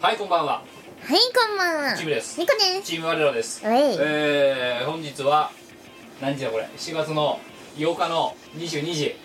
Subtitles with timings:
[0.00, 0.52] はいこんばんは。
[0.52, 1.96] はいこんばんは。
[1.96, 2.40] チームです。
[2.40, 2.82] ニコです。
[2.82, 3.62] チーム我らです。
[3.62, 3.94] はい。
[4.00, 5.50] えー、本日は
[6.22, 7.40] 何時だこれ？7月の
[7.76, 9.16] 8日の22時。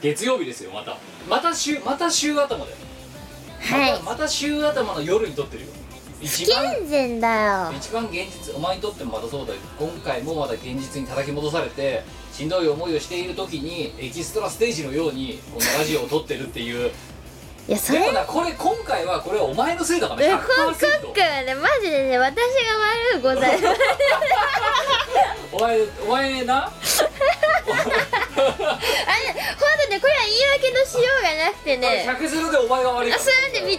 [0.00, 0.96] 月曜日ですよまた。
[1.28, 2.76] また週また週頭だよ。
[3.58, 3.92] はい。
[3.92, 5.72] またまた週頭の夜に撮ってるよ。
[5.72, 5.79] 不
[6.20, 7.72] 一番健全だよ。
[7.76, 16.90] 一番現実お前にとってもまたそうだよ今回もまた現実に叩き戻されてしんどい思いをしている時にエキストラステージのようにこのラジオを撮ってるっていう。
[17.68, 20.38] いやそれでもなこれ今回はこれはお前のせいだからえ100%
[21.04, 22.42] 今回はねマジでね私が
[23.14, 23.80] 悪うございます。
[25.52, 26.64] お前お前な？
[26.66, 26.72] あれ
[28.46, 28.80] ほん
[29.84, 32.04] とねこれは言い訳のしようがなくてね。
[32.08, 33.78] 100ゼロでお前が悪いあそうやって認める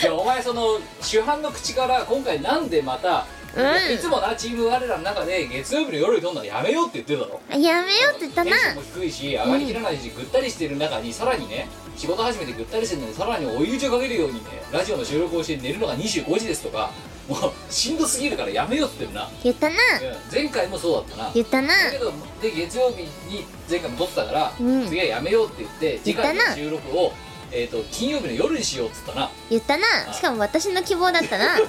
[0.00, 3.94] いやお前その主犯の口から今回なんでまた、うん。
[3.94, 7.40] いつもなチーム我らの中で月曜日の夜に撮んのやめようって言ってるだろ。
[7.58, 8.50] やめようって言ったな。
[8.50, 14.40] テンションも低いし上がりきらないし、ぐったりしてる中にさらにね仕事始めてぐったりしてるのにさらに追い打ちをかけるようにね
[14.72, 16.90] ラジオの収録をして寝るのが25時ですとか
[17.28, 19.74] もうしんどすぎるからやめようって言ってるな、言ったな。
[19.74, 20.32] うん。
[20.32, 21.30] 前回もそうだったな。
[21.34, 21.68] 言ったな。
[21.68, 24.86] だけどで月曜日に前回も撮ってたから、うん。
[24.86, 27.12] 次はやめようって言って次回の言ったな収録を、
[27.52, 29.30] えー、と金曜日の夜にしようっつったな。
[29.50, 30.12] 言ったな。
[30.12, 31.56] しかも私の希望だったな。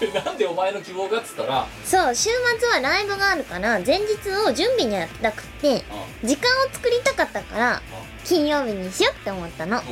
[0.00, 2.30] でなんでお前の希望かっつったら、そう週
[2.60, 5.84] 末はライブがあるから前日を準備にやったくって
[6.22, 7.82] 時間を作りたかったから
[8.24, 9.82] 金曜日にしようって思ったの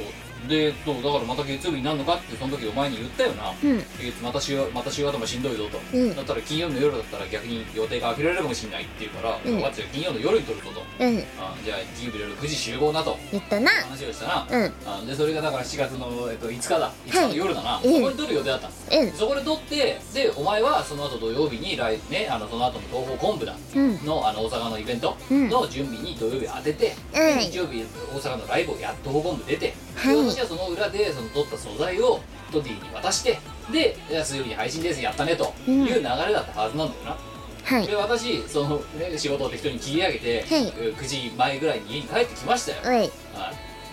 [0.48, 3.78] でそうだからまた月曜日になるのかってその時お前に言ったよな、うん。
[3.98, 6.14] 月また週また週頭しんどいぞと、うん。
[6.14, 9.52] だったら金曜日の夜だったら逆に予定が開けられるかもしれないって言うから、うん。
[9.56, 10.82] 分かっ金曜の夜に撮るぞと。
[11.04, 11.18] うん。
[11.38, 13.18] あじゃあ金曜日の夜9時集合だと。
[13.32, 13.70] 言ったな。
[13.70, 14.72] 話をしたな、うん。
[14.86, 16.92] あでそれがだから7月の、えっと、5日だ。
[17.06, 17.82] 5日の夜だな、うん。
[17.82, 19.12] そこに撮る予定だったのうん。
[19.12, 23.56] そこで撮ってでお前はその後土曜日に来ねあのその後の東宝昆布だ。
[23.74, 24.04] うん。
[24.04, 25.48] のあの大阪のイベントうん。
[25.48, 27.38] の準備に土曜日当てて、うん。
[27.38, 32.20] で日曜日大阪のライブをやっと昆布出て、はいで私はその裏でその撮った素材を
[32.52, 33.38] トディに渡して
[33.72, 35.84] で水曜日に配信ですやったねとうん。
[35.84, 37.16] いう流れだったはずなんだよな、
[37.64, 37.86] はい。
[37.86, 40.66] で私その、ね、仕事を適当に切り上げて、はい。
[40.66, 43.10] えー9時前ぐらいに家に帰ってきましたよ、はい。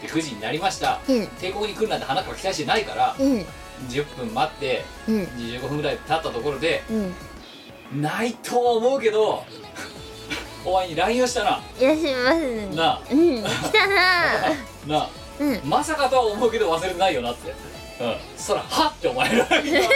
[0.02, 1.00] で9時になりました。
[1.08, 1.28] うん。
[1.40, 3.46] 帝国に来るなんて花から期待してないからうん。
[3.90, 5.24] 10分待ってうん。
[5.24, 6.84] 25分ぐらい経ったところで
[7.94, 8.02] うん。
[8.02, 9.44] ないとは思うけど
[10.66, 11.62] お前に LINE をしたな。
[11.80, 12.32] いらっしま
[12.72, 13.02] すなあ。
[13.12, 13.44] うん。
[13.44, 13.96] 来たな
[14.88, 15.62] なあうん。
[15.64, 17.52] まさかとは思うけど忘れてないよなって。
[17.52, 18.16] うん。
[18.38, 19.88] そらはってお前ら忘れて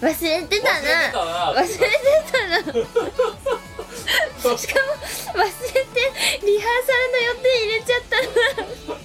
[0.00, 1.12] 忘れてたな。
[1.12, 1.52] たな。
[1.54, 1.78] 忘れて
[2.32, 2.56] たな。
[4.40, 4.94] しかも
[5.34, 6.00] 忘れて
[6.42, 8.98] リハーサルの予定入れちゃったな。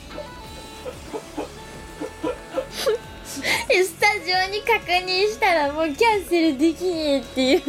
[3.68, 7.62] で スタジオに確認したらもうキャンセルできねえっていう。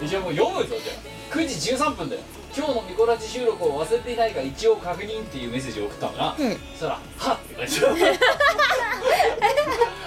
[0.00, 1.10] 一応もう読むぞじゃあ。
[1.34, 2.22] 9時13分だよ
[2.56, 6.52] 今日のミコラジ収録を忘れていないか一応確認っていうメッセージを送ったんだな、うん。
[6.52, 8.18] そしたら「はっ」って書いてある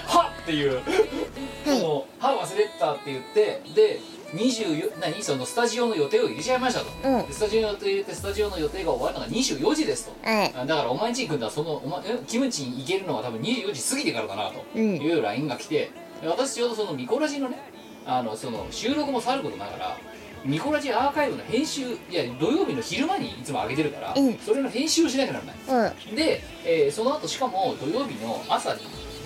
[0.06, 0.42] はっ！
[0.42, 0.80] っていう。
[1.64, 4.00] その「は忘れてた」って言ってで
[4.34, 5.22] 24何？
[5.22, 7.26] そのスタジオの予定を入れちゃいましたと、うん。
[7.26, 10.28] でスタジオの予定入れてスタジオの予定が終わるのが24時ですと。
[10.28, 11.50] はいあだからお前んちに行くんだ。
[11.50, 14.64] そのお前えキムチに行けるのは多分24時過ぎてからだなと。
[14.74, 14.96] うん。
[14.96, 15.90] いう LINE が来て
[16.20, 17.72] で私ちょうどそのミコラジのね
[18.06, 19.96] あのその収録もさることながら
[20.44, 24.38] ミコラジアーカイブの編集いや土曜日の昼間にいつも上げてるから、うん。
[24.38, 25.92] それの編集をしなきゃならない。
[26.08, 26.14] うん。
[26.16, 28.70] で、えーその後しかも土曜日の朝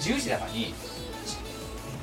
[0.00, 0.73] 10時だからに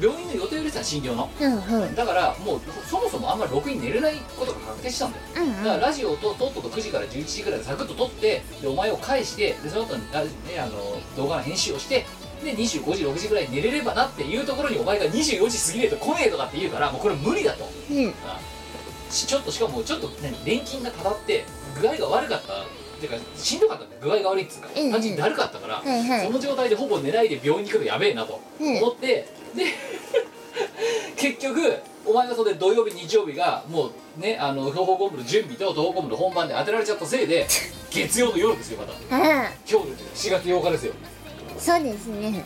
[0.01, 1.29] 病院の予定を入れてたの診療の。
[1.39, 1.95] うんうん。
[1.95, 5.23] だからもうそもそもあんまりろくに寝れないことが確定したんだよ。
[5.37, 10.19] うんだからラジオととっとと9時から11時ぐらいでサクッと撮ってでお前を返してでその後にね、
[10.59, 10.73] あの
[11.15, 12.05] 動画の編集をして
[12.43, 17.63] で25時6時ぐらいに寝れればなっていうところにお前が24時過ぎねえと来ねえとかって言うからもうこれ無理だと。
[17.63, 18.13] うん。
[18.13, 18.13] し
[19.23, 21.45] ちょっとしかもちょっと何錬金がたたって
[21.79, 22.65] 具合が悪かった
[22.99, 24.01] てかしんどかったんだよ。
[24.01, 24.85] 具合が悪いっつうかうん。
[24.85, 26.25] うん単純にだるかったから、はいはい。
[26.25, 28.39] その状態でほぼ寝ないで病院に来るのやべえなと。
[28.59, 28.77] うん。
[28.77, 29.65] 思って、で
[31.17, 31.73] 結局
[32.05, 37.47] お前がそれで土曜日日曜日がもうねあの東方コン部の準備と東方コン部の本番で当てられちゃったせいで
[37.89, 39.15] 月曜の夜ですよまた。
[39.15, 40.93] あ今日で4月8日ですよ。
[41.57, 42.43] あそうですね。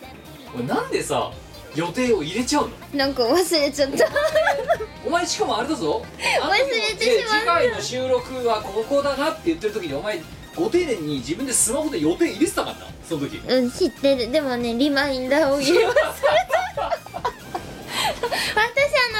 [0.54, 1.30] お前なんでさ
[1.74, 2.98] 予定を入れちゃうの？
[2.98, 4.06] なんか忘れちゃった。
[5.06, 6.02] お前しかもあれだぞ。
[6.42, 6.58] 忘れ
[6.96, 7.60] てしまった。
[7.60, 10.20] 次回の収録はここだなって言ってる時にお前
[10.56, 13.36] ご丁寧に自分でスマホで予定入れてたからなその時。
[13.36, 14.30] うん知ってる。
[14.32, 15.94] でもねリマインダーを入れ私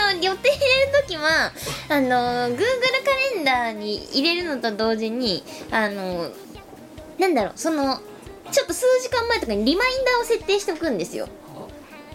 [0.02, 1.52] あの予定入れる時は
[1.88, 2.08] あの
[2.48, 2.64] Google カ
[3.34, 6.30] レンダーに入れるのと同時にあの
[7.18, 8.00] なんだろうその
[8.50, 11.28] ちょっと数時間前とかにリマインダーを設定しておくんですよ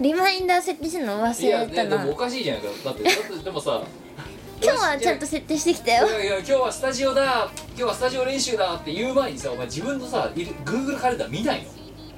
[0.01, 1.89] リマインダー設定するの忘れたな。
[1.89, 3.81] ねでもおかしいじゃないかだってだってでもさ
[4.61, 6.07] 今日はちゃんと設定してきたよ。
[6.07, 7.49] いやいや今日はスタジオだ。
[7.69, 11.69] 今日はスタジオ練習だって言う前にさお前自分のさいる Google カレンダー見ないの？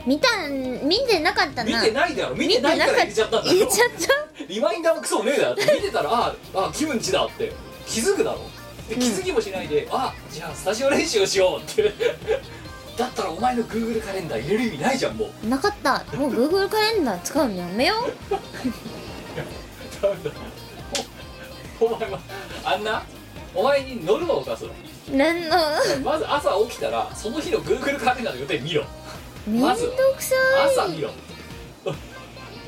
[0.06, 1.80] 見たん見てなかったな。
[1.82, 2.36] 見てないだろ。
[2.36, 3.54] 見てないから入れちゃったんだろ。
[3.56, 3.90] 入れちゃっ
[4.38, 4.44] た。
[4.48, 5.52] リマインダーもクソもねえだろ。
[5.54, 7.52] って見てたらああキムンチだって。
[7.88, 8.40] 気づくだろ。
[8.88, 11.94] で気づきもしないで、あじゃあスタジオ練習をしようって
[12.98, 15.48] だったらお前の Google カレンダー入れる意味ないじゃんもう。
[15.48, 16.04] なかった。
[16.18, 18.12] もう Google カレンダー使うのやめよう。
[20.02, 20.32] ダメだ。
[21.80, 22.20] おお前は
[22.66, 23.04] あんな？
[23.54, 24.72] お前にノルマを課すの？
[24.72, 24.76] の？
[26.04, 28.84] まず朝起きたらその日の Google カレンダーの予定見ろ。
[29.46, 29.78] めんどく
[30.24, 30.38] さい。
[30.72, 31.12] 朝見ろ。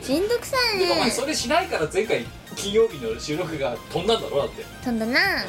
[0.07, 0.79] めんどくさい。
[0.79, 2.25] でもお前ねそれしないから前回
[2.55, 4.63] 金曜日の収録が飛んだんだろだって。
[4.83, 5.45] 飛んだな。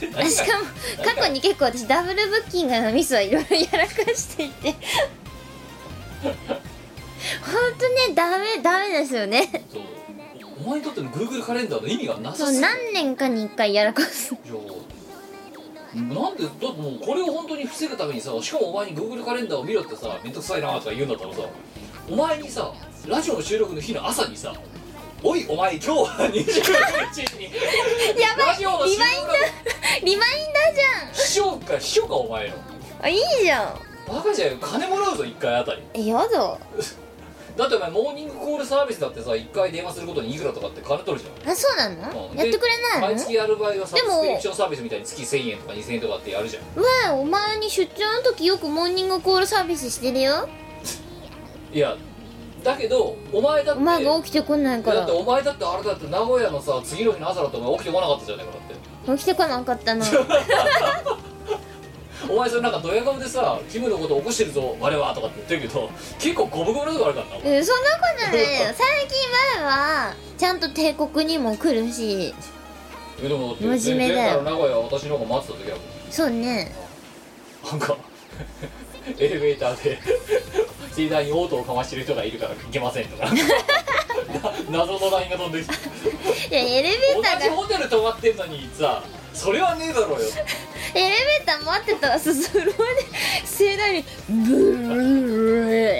[0.00, 0.64] で何しかも
[1.04, 4.74] 過去に結構私ダブルブッキングのミスはいろいろやらかしていて。
[7.42, 9.64] ほんとねダメダメですよね。
[9.72, 9.82] そう。
[10.64, 12.66] お前にとっての Google カレンダーの意味がなさそうすぎる。
[12.66, 14.34] 何年かに一回やらかす。
[14.34, 14.54] いや。
[15.94, 21.40] なんでだってもうこれを本当に防ぐためにさしかもお前に Google カレンダーを見ろってさめんどくさいなとか言うんだったらさ
[22.10, 22.72] お前にさ
[23.06, 24.52] ラジオの収録の日の朝にさ
[25.22, 27.44] 「おいお前今日は29日に。
[28.20, 33.80] やばいリマインダーリマインダー秘書か秘書かお前のじゃんあいいじゃん。
[34.08, 35.82] バカじゃんよ金もらうぞ1回あたり。
[35.94, 36.28] えやだ。
[37.56, 41.52] だってお前モーニングコールサービスだってさ1回電話することにいくらとかって金取るじゃん。
[41.52, 42.28] あそうなの？
[42.30, 42.38] うん。
[42.38, 43.06] やってくれないの？
[43.08, 46.62] 毎月やる場合はサでもブスクリプションサービスみたいに月1000円とか2000円とかってやるじゃん。
[46.76, 50.48] うわお前に出張の時よくモーニングコールサービスしてるよ。
[51.72, 51.96] いや
[52.64, 54.96] だけどお前だってお前が起きてこないから。
[54.98, 59.12] だってお前だってあれだって名古屋のさ次の日の朝だってお前起きてこなかったじゃないかだって。
[59.16, 60.06] 起きてこなかったな。
[62.28, 65.88] お前それなんかドヤ顔でさキムのこと起こしてるぞ我はとかって言ってるけど
[66.18, 68.74] 結構ゴブゴブなとこあるからなえそんなことないよ。
[68.74, 72.34] 最近前はちゃんと帝国にも来るし。
[73.22, 74.42] えでもだって真面目だよ。
[74.42, 75.78] 名古屋は私の方が待ってた時は
[76.10, 76.74] そうね。
[77.70, 77.96] なんか
[79.18, 79.98] エレベーターで
[80.98, 83.26] 盛大にオートをかましてる人がいるから行けませんとか。
[84.68, 85.74] な謎の LINE が飛んできて。
[86.48, 87.40] いやエレベ同ーターが。
[87.42, 90.28] じホテル泊まってんのにさそれはねえだろうよ。
[90.94, 92.74] エレベーター待ってたらススローで
[93.46, 94.34] 盛大にブ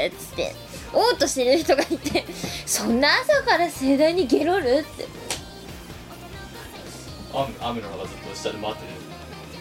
[0.09, 0.55] ーっつって。
[0.93, 2.25] おうとしてる人がいて。
[2.67, 5.07] そんな朝から盛大にゲロるって。
[7.33, 8.89] 雨雨の中ずっと下で待ってる。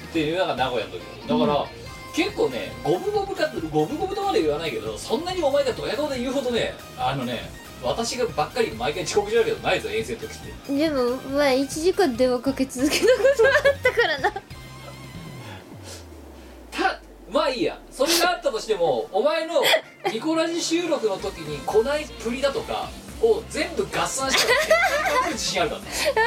[0.09, 1.01] っていうのが名古屋の時。
[1.27, 1.86] だから、
[2.17, 7.41] 結構ねゴブゴブかってゴブゴブとまで言わないけどそんなにお前がドヤ顔で言うほどねあのね
[7.83, 10.75] 私がばっかり毎回遅刻してるけどないぞ遠征の時って。
[10.75, 14.31] でもまあ1時間電話かけ続けたことがあったからな。
[16.71, 16.99] た
[17.31, 17.77] まあいいや。
[17.91, 19.55] それがあったとしてもお前の
[20.11, 22.89] ニコラジ収録の時に来ないプリだとか
[23.21, 26.21] を全部合算したらる自信あるからねそんな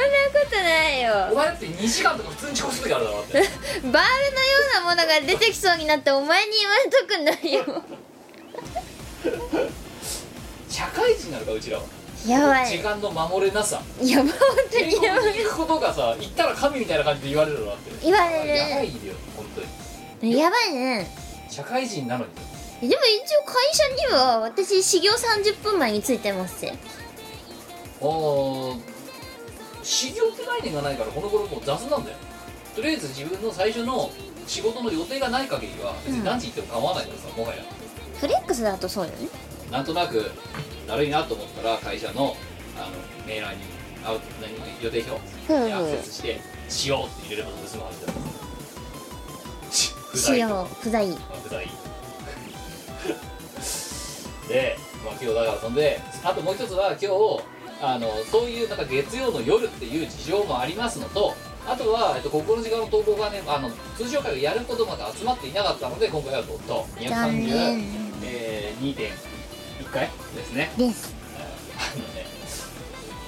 [0.45, 1.13] ことないよ。
[1.31, 3.33] お前だって2時間とか普通に遅刻する時あるだろだって。
[3.39, 3.47] バー
[3.81, 4.03] ルのよ
[4.71, 7.83] うなものが出てきそうになってお前に言われたくないよ。
[10.69, 11.83] 社会人なのかうちらは。
[12.27, 12.67] やばい。
[12.67, 13.81] 時間の守れなさ。
[14.01, 14.31] やばい。
[14.31, 14.39] 本
[14.71, 17.91] 当英にやばい行くことがさ行ったら神みたいな感じで言われるのだって。
[18.03, 19.67] 言わやばれいよ本当に。
[19.67, 19.80] る
[20.21, 21.07] やばいね。
[21.49, 22.89] 社会人なのに。
[22.89, 26.73] でも一応会社には私始業30分前に着いてますよ。
[28.01, 28.79] あー
[29.83, 32.17] 修行って概念がないからこの頃もう雑なんだよ。
[32.75, 34.09] とりあえず自分の最初の
[34.47, 37.63] 仕事の予定がない限りは別に何時行っても構わないからさ、もはや。
[38.19, 39.29] フレックスだとそうよね。
[39.71, 40.31] なんとなく
[40.87, 42.35] だるいなと思ったら会社の
[42.77, 43.61] あのメーラーに
[44.03, 44.51] あ何
[44.83, 45.03] 予定
[45.47, 48.19] 表にアクセスして「しよう」って入れれば済むはずだよ
[50.11, 51.11] し不在しよう不在。
[51.11, 51.67] あ不在。
[54.47, 57.07] で、まあ、今日だからそんであともう一つは今日
[57.81, 61.33] あのそういうなんか月曜の夜っていう事情もありますのと
[61.67, 66.85] あとは、えっと、ここの時間の投稿がねあの通常回をやることまで集まっていなかったので今回はドット。
[66.99, 67.85] 残230念。
[68.23, 70.71] えー、2.1回ですね。
[70.77, 71.13] です。
[71.77, 72.25] あのね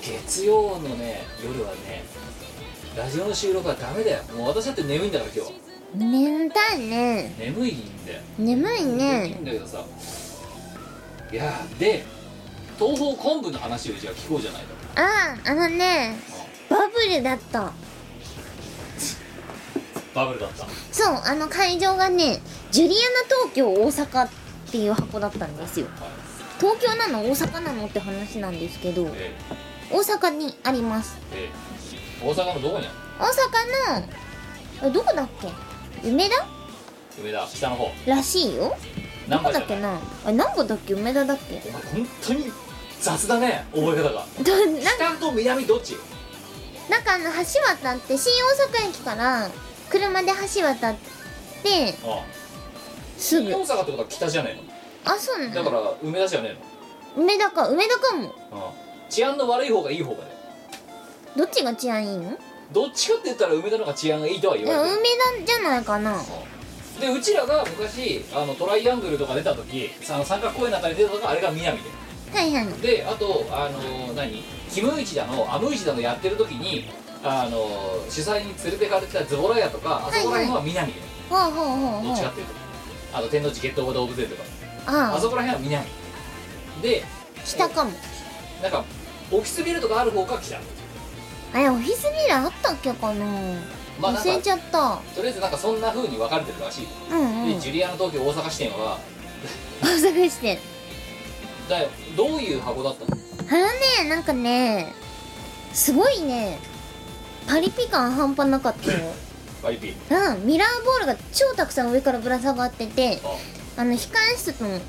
[0.02, 2.04] 月曜のね夜はね
[2.96, 4.24] ラジオの収録はダメだよ。
[4.36, 5.63] もう私だって眠いんだから今日
[5.96, 7.34] 眠たいね。
[7.38, 8.22] 眠いんだよ。
[8.40, 9.84] 眠い眠いねんだけどさ。
[11.32, 12.04] いやーで
[12.80, 16.16] 東方昆布の話をじゃあ聞こうじゃないかあああのね
[16.70, 17.72] バブルだった。
[20.16, 20.66] バブルだった。
[20.92, 22.40] そうあの会場がね
[22.72, 23.02] ジュリアナ
[23.46, 24.30] 東京大阪っ
[24.72, 25.88] ていう箱だったんですよ。
[26.00, 26.10] はい。
[26.60, 27.24] 東京なの？
[27.24, 29.36] 大阪なのって話なんですけどえ
[29.92, 31.18] 大阪にあります。
[31.32, 31.50] ーえ。
[32.24, 33.26] ー大阪のどこにある大
[34.00, 35.48] 阪のえどこだっけ？
[36.04, 36.46] 梅田？
[37.20, 37.92] 梅田北の方。
[38.06, 38.76] らしいよ。
[39.30, 39.94] どこだっけな？
[39.94, 40.94] なあ南波だっけ？
[40.94, 41.62] 梅田だっけ？
[41.70, 42.52] お前本当に
[43.00, 44.26] 雑だね覚え方が。
[44.44, 44.82] どなん？
[44.82, 45.96] 北と南どっち？
[46.90, 49.50] なんかあの橋渡って新大阪駅から
[49.90, 50.96] 車で橋渡っ
[51.64, 52.26] てああ。
[53.18, 53.50] すぐ。
[53.50, 54.60] 新大阪ってことは北じゃね
[55.06, 55.52] あそうなの？
[55.52, 56.58] えのだから梅田じゃね
[57.16, 57.70] 梅田か。
[57.70, 58.24] 梅田かも。
[58.24, 60.32] えの、うん、治安の悪い方がいい方がね。
[61.38, 62.38] どっちが治安いいの？
[62.72, 64.96] どっちかって言ったら梅田の方が治安がいいとは言われてる。
[64.96, 66.18] 梅田じゃないかな。
[67.00, 71.84] でうちらが昔あのトライアングルとか出た時あの三角公園の中に出た時あれが南で。
[72.32, 72.68] はいはい。
[72.82, 74.44] であとあの何？
[74.72, 76.86] キムイチだのアムイチだのやってる時に
[77.24, 77.68] あの
[78.10, 80.94] 主催に連れてかれてたズボラ屋とかあそこら辺は南。
[80.94, 82.04] で、ほうほうほう。
[82.08, 82.54] どっちかっていうと。
[83.14, 84.44] あと天王寺ゲットオブ動物園とか。
[84.88, 85.16] ああ。
[85.18, 85.86] あそこら辺は南。
[86.82, 87.04] で
[87.46, 87.92] 北かも。
[88.62, 88.84] なんか
[89.32, 90.60] オフィスビルとかある方が北
[91.54, 93.26] あれオフィスビルあったっけかな？
[94.00, 95.00] まあなんか忘れちゃった。
[95.16, 97.54] とりあえずなんかそんな風に分かれてるらしい、うんうん。
[97.54, 98.98] でジュリアナ東京大阪支店は
[99.82, 100.58] 大阪支店。
[101.70, 101.90] だよ。
[102.18, 103.18] どういう箱だったの？
[103.50, 104.94] あのねなんかね
[105.74, 106.60] すごいね
[107.48, 109.00] パリピ感半端なかったよ。
[109.62, 109.96] ワイピ？
[110.10, 113.82] ーうんミラーボールが超たくさん上からぶら下がっててあ。
[113.82, 114.80] あの控え室の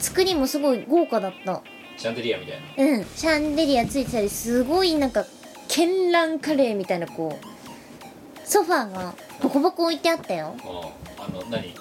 [0.00, 1.60] 作りもすごい豪華だった。
[1.96, 2.84] シャンデリアみたいな。
[2.84, 5.24] うんシャンデリアついてたりすごいなんか
[5.72, 10.54] 絢爛カレーみたいなこうソファーがボコボコ置いてあったよ。
[10.60, 11.74] ああの何？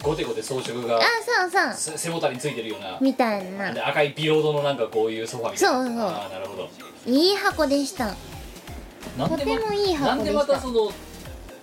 [0.00, 1.96] ゴテゴテ装飾があそうそう。
[1.96, 2.98] せ背もたれについてるような。
[3.00, 3.72] みたいな。
[3.72, 5.74] で赤いビロードのなんかこういうソファみたいな。
[5.74, 5.98] そうそう。
[5.98, 6.68] ああなるほど。
[7.06, 8.14] いい箱でした。
[9.18, 10.92] なんでとてもいい箱なんででしたまたその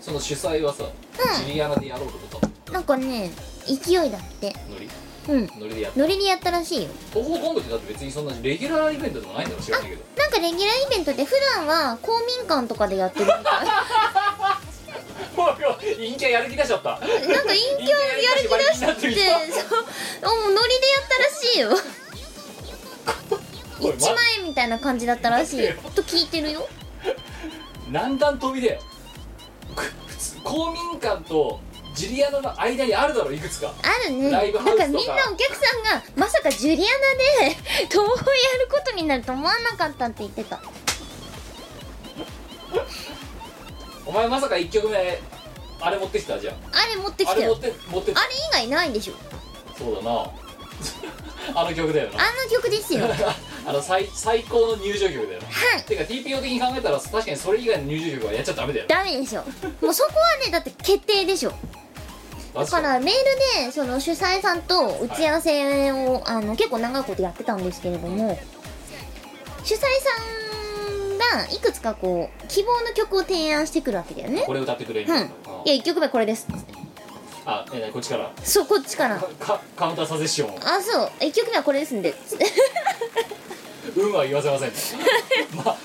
[0.01, 1.45] その主催はさ、うん。
[1.45, 2.29] ジュリアナでやろうと思っ
[2.65, 3.31] たのなんかね
[3.65, 4.53] 勢いだって。
[4.69, 4.89] ノリ？
[5.27, 5.49] うん。
[5.57, 6.89] ノリでやったノリでやったらしいよ。
[7.13, 13.43] 東方昆布ってだって別にそんなレギュラーイベントでもないんだろ知らないけどなんかレギュラーイベントで普段は公民館とかでやってるみたい。
[15.95, 16.91] 陰キャやる気出しちゃった。
[16.91, 21.69] なんか陰キャやる気出してそうもうノリでやったらしいよ。
[23.81, 25.73] おい1万円みたいな感じだったらしいよ。
[25.95, 26.67] と聞いてるよ。
[27.91, 28.81] 何段飛びだよ
[30.07, 31.59] 普通公民館と
[31.93, 33.73] ジュリアナの間にあるだろいくつか。
[33.83, 34.29] あるね。
[34.31, 34.83] ライブハウスとか。
[34.85, 37.55] なんかみんなお客さんがまさかジュリアナで
[37.91, 40.59] 東宝やることになると思わなかったって言ってた。
[44.05, 45.19] お前まさか1曲目
[45.79, 46.39] あれ持ってきた？
[46.39, 49.13] じゃんあれ持ってきあれ持って持ってあれ以外ないでしょ。
[49.77, 50.29] そうだな。
[51.55, 52.19] あの曲だよな。
[52.19, 53.07] あの曲ですよ。
[53.07, 53.17] は い
[53.65, 55.81] あの最最高の入場曲だよな。
[55.83, 59.43] てか TPO 的に考えたら確かにそれ以外の入場曲はやっちゃダメだよダメでしょ。
[59.81, 61.53] もうそこはねだって決定でしょ
[62.53, 68.37] だからメールでその主催さんと打ち合わせを、あの結構長いことやってたんですけれども
[69.63, 74.43] 主催さんがいくつかこう希望の曲を提案してくるわけだよね。
[74.45, 75.15] これ歌ってくれみうん。
[75.15, 75.27] たいな、
[75.65, 76.47] いや1曲目これです
[77.45, 78.31] あえこっちから。
[78.43, 79.17] そうこっちから。
[79.19, 81.11] かカウンターサセッションあそう。
[81.21, 82.13] 1曲目はこれですんで
[83.95, 84.71] 運 は言わせません
[85.55, 85.77] まあ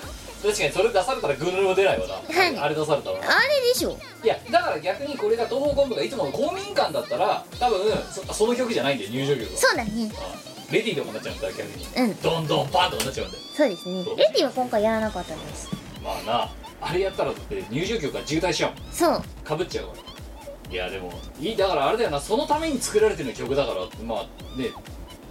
[0.43, 2.59] 確かにそれ出されたらグルも出ないわな、はい。
[2.59, 3.99] あれ出されたらなあれでしょ。
[4.23, 7.81] いやだから逆にこれが東方昆布がいつもの公民館だったら多分
[8.13, 9.59] そその曲じゃないんだよ入場曲は。
[9.59, 10.13] そうだね。
[10.17, 11.87] あレディーとかになっちゃうんだよ逆に。
[11.97, 12.21] うん。
[12.21, 13.43] どんどんパンとかなっちゃうんだよ。
[13.57, 14.05] そうですね。
[14.17, 15.69] レディは今回やらなかったんです。
[16.05, 19.23] まあなあれやったらだって入場曲が渋滞しちゃうそう。
[19.45, 20.73] かぶっちゃうから。
[20.73, 24.69] いやでもいいだからあれだよなそのために作られてる曲だからまあね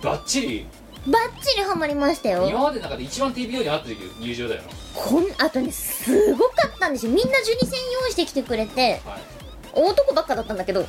[0.01, 0.67] バッチリ。
[1.05, 2.49] バッチリハマりましたよ。
[2.49, 4.63] 今までの中で一番 TPO に合ってる入場だよ
[4.97, 7.11] こんあとねすごかったんですよ。
[7.11, 9.21] みんな12戦用意してきてくれてなはい。
[9.73, 10.85] 男ばっかだったんだけどは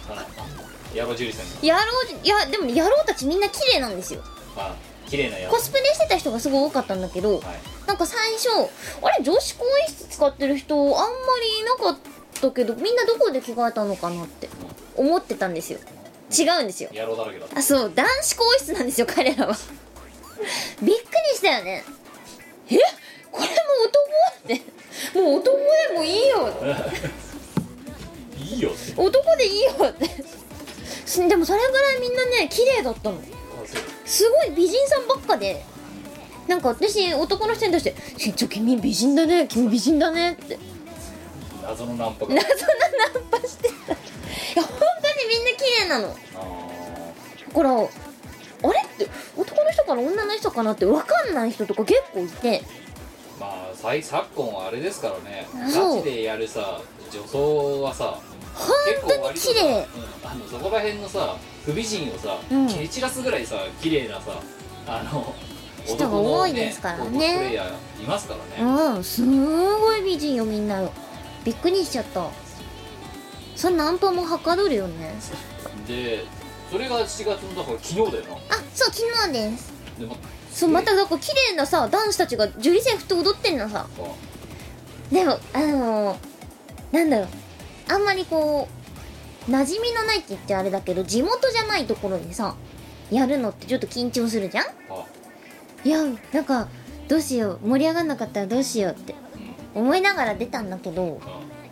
[0.94, 0.96] い。
[0.96, 1.68] やろうジュリさんに。
[1.68, 1.82] 野郎
[2.24, 4.22] いやでもね野郎たちみんな綺麗なんですよ。
[4.56, 4.74] まあ
[5.06, 7.42] 綺麗なやコスプレしてた人がすごい多かったんだけどはい。
[7.86, 8.48] なんか最初
[9.02, 10.96] あれ女子更衣室使ってる人あんま
[11.42, 11.98] りいなかっ
[12.40, 14.48] たけどみんなどこで着替えたのかなって
[14.96, 15.78] 思ってたんですよ。
[16.30, 16.90] 違うんですよ。
[16.92, 19.56] 野郎だらけだあそう男子更衣室なんですよ彼らは。
[20.82, 21.84] びっくりしたよね。
[22.70, 22.76] え？
[23.30, 23.52] これも
[23.84, 23.98] 男
[24.44, 24.62] って。
[25.20, 26.52] もう男でもいいよ。
[28.38, 28.70] いいよ。
[28.70, 30.24] って男でいいよって。
[31.06, 33.18] すでもそれぐらいみんなね綺麗だったの。
[34.04, 35.64] すごい美人さんばっかで。
[36.46, 39.46] なんか私男の人に対して「しんちょ君美人だね。
[39.46, 40.58] 君美人だね」って。
[41.62, 42.52] 謎のナンパが謎な
[43.14, 43.92] ナンパしてた。
[43.92, 43.96] い
[44.56, 46.08] や本当にみんな綺麗なの。
[46.08, 46.12] あ
[47.48, 52.60] だからあれって男の人から女の人かなって分かんない人とか結構いて。
[52.60, 52.87] ー
[53.40, 55.46] まあ最昨今はあれですからね。
[55.54, 56.80] ガチでやるさ
[57.12, 58.18] 女装はさ
[58.54, 58.68] 本
[59.08, 59.78] 当に綺麗。
[59.78, 62.66] うんあのそこら辺のさ不美人をさ、うん。
[62.68, 64.32] 蹴り散らすぐらいさ綺麗なさ
[64.86, 65.34] あの
[65.84, 67.10] 人が多いですからね。
[67.10, 68.72] プレイヤーいますからね。
[68.96, 70.82] うんすごい美人よみんな。
[71.44, 72.28] びっくりしちゃった。
[73.56, 75.14] そんなナンパもはかどるよね。
[75.86, 76.24] で
[76.70, 78.34] それが7月のだから昨日だよな。
[78.34, 79.72] あそう昨日です。
[79.98, 80.16] でも
[80.58, 83.86] そうまただから綺麗なさ男子たちが樹里線振って踊ってんのさ。
[83.96, 85.14] あ。
[85.14, 86.18] でもあのー、
[86.90, 87.28] なんだろう。
[87.88, 88.66] あんまりこ
[89.46, 92.56] う馴染みのないって言ってあれだけど地元じゃないところでさ
[93.08, 94.64] やるのってちょっと緊張するじゃん？
[94.90, 95.04] あ。
[95.84, 95.98] いや
[96.32, 96.66] なんか
[97.06, 97.68] どうしよう。
[97.68, 99.14] 盛り上がんなかったらどうしようって
[99.76, 99.82] うん。
[99.82, 101.20] 思いながら出たんだけど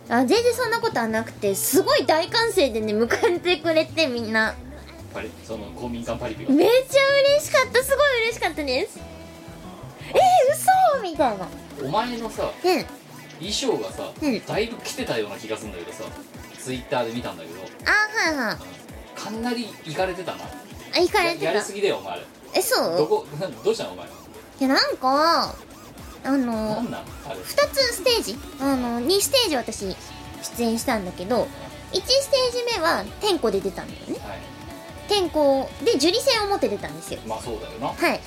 [0.09, 0.15] あ。
[0.19, 4.55] あ全然そんなことはなくてすごい大歓声でね迎えてくれてみんな
[5.17, 6.51] パリその公民館パリピが。
[6.51, 6.99] めっちゃ
[7.37, 7.83] 嬉しかった。
[7.83, 8.99] すごい嬉しかったです。
[10.09, 10.15] えー、
[10.95, 11.47] 嘘みたいな。
[11.83, 12.85] お前のさうん。
[13.39, 14.45] 衣装がさ、うん。
[14.45, 16.03] だいぶ着てたような気がするんだけどさ
[16.59, 17.59] ツイッターで見たんだけど。
[17.85, 19.19] あはいはい。
[19.19, 20.43] かなりいかれてたな。
[20.95, 21.45] あ行かれてた。
[21.45, 22.19] ややりすぎだよお前。
[22.53, 22.97] えそう？
[22.97, 23.25] どこ
[23.65, 24.09] どうしたのお前い
[24.59, 25.55] やなんか
[26.23, 27.01] あのなんなん？
[27.27, 27.39] あれ。
[27.39, 28.37] 2つステージ？
[28.61, 29.95] あの2ステージ私
[30.57, 31.47] 出演したんだけど
[31.91, 34.19] 1ステージ目は天候で出たんだよね。
[34.23, 34.39] はい
[35.07, 37.19] 天候で樹里線を持って出たんですよ。
[37.27, 37.87] まあそうだよな。
[37.87, 38.19] はい。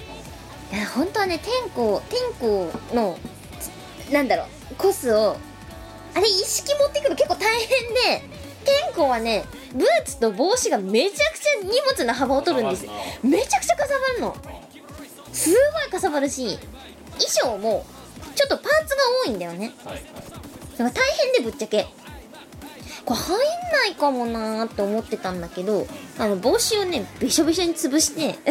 [0.73, 3.19] いや本当はね天候天候の
[3.59, 5.37] つなんだろうコスを
[6.15, 7.69] あれ一式持ってくるの結構大変
[8.21, 8.23] で
[8.65, 12.87] 天候はねブーツと帽子がめちゃくちゃ荷物の幅を取るんです。
[12.89, 12.93] あ
[13.27, 14.29] めちゃくちゃかさばるの。
[14.29, 15.57] まあすご
[15.89, 16.59] いかさばるし
[17.19, 17.85] 衣装も
[18.35, 19.73] ちょっとパーツが多いんだよね。
[19.85, 20.03] はい
[20.79, 21.87] 大変でぶっちゃけ
[23.05, 23.39] これ入ん
[23.73, 25.87] ないかもなーって思ってたんだけど
[26.19, 28.39] あの帽子をねびしょびしょに潰して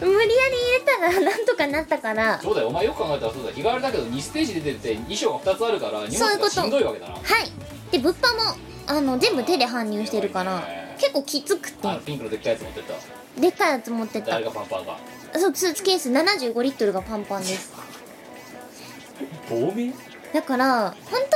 [0.00, 0.34] 無理やり入
[0.72, 2.40] れたらなんとかなったから。
[2.42, 6.62] そうだよお前よく考えたらそうだ日替わりだけど2ステージ出てて衣装が2つあるから荷そういうこと。
[6.62, 7.14] 物がしんどいわけだな。
[7.14, 7.22] はい。
[7.92, 8.56] で物販も
[8.86, 10.66] あの全部手で搬入してるから
[10.98, 11.88] 結構きつくて。
[11.88, 13.40] あのピンクのでっかいやつ持ってった。
[13.40, 14.30] でっかいやつ持ってった。
[14.32, 14.98] 誰がパンパンか。
[15.38, 17.72] そうスーツケース75リットルがパンパンです。
[19.48, 19.92] 透明
[20.32, 21.28] だから本当はね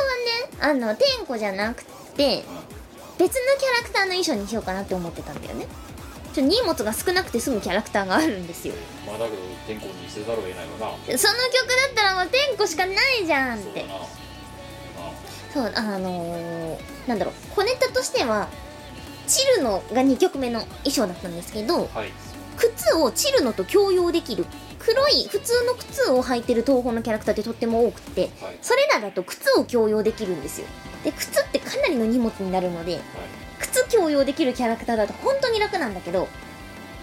[0.60, 2.44] あの天子じゃなくて
[3.18, 5.66] 別のキャラクターの衣装にしようかなって思ってたんだよね。
[6.34, 8.74] ちょ荷物が少なくて済むキャラクターがあるんですよ。
[9.06, 11.18] まあだけど天候にせざるを得ないわな。
[11.18, 13.86] その曲だったらもう天子しかないじゃんって。
[15.54, 17.34] そうだなあそうあのー、なんだろう。
[17.54, 18.48] 小ネタとしては
[19.26, 22.12] チルノが2曲目の衣装だったんですけどはい。
[22.58, 24.44] 靴をチルノと共用できる
[24.86, 28.58] 黒い普通の靴を履いてる東宝のキャラクターってとっても多くてはい。
[28.62, 30.68] それらだと靴を共用できるんですよ。
[31.02, 33.02] で靴ってかなりの荷物になるのではい。
[33.58, 36.28] 靴共用できるキャラクターだと本当に楽なんだけど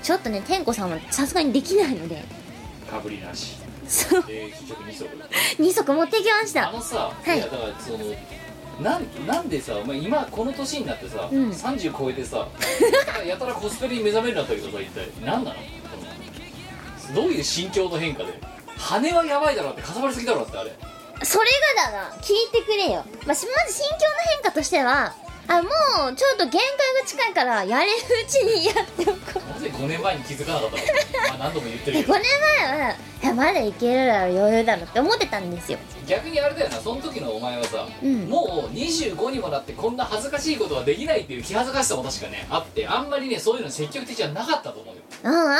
[0.01, 2.23] ちょっとね天子さんはさすがにできないので。
[2.89, 3.57] かぶりなし。
[3.85, 4.23] そう。
[4.23, 5.05] で結局2足。
[5.61, 6.69] 2足持ってきました。
[6.69, 7.37] あのさ、はい。
[7.37, 7.97] い、やだからその
[8.81, 11.49] なんなんでさお前今この年になってさ、うん。
[11.49, 12.47] 30超えてさ
[13.25, 15.09] やたらコスプレに目覚めるなったけどさ一体。
[15.21, 15.55] 何なの？
[17.13, 18.39] どういう心境の変化で
[18.77, 20.71] 羽はやばいだろってかさばりすぎだろってあれ。
[21.23, 21.45] それ
[21.85, 25.13] がだな聞いてくれよ、まあ、しまず心境の変化としては
[25.47, 25.69] あも
[26.11, 26.61] うちょっと限界
[27.01, 27.91] が近いからやれる
[28.25, 29.49] うちにやっておこう。
[29.53, 30.83] なぜ5年前に気づかなかったの？
[31.29, 32.19] まあ何度も言ってで5るけど。
[32.19, 32.23] 年
[32.61, 32.95] 前はい
[33.25, 35.77] やまだいけるだろ余裕だろって思ってたんですよ。
[36.05, 38.25] 逆にあれだよなその時のお前はさ、うん。
[38.27, 45.01] もう25にもなってこんな恥ずかしいことはできないっていう気恥ずかしさも確かねあってあんまりねそういうの積極的じゃなかったと思うよ。
[45.23, 45.53] あああんま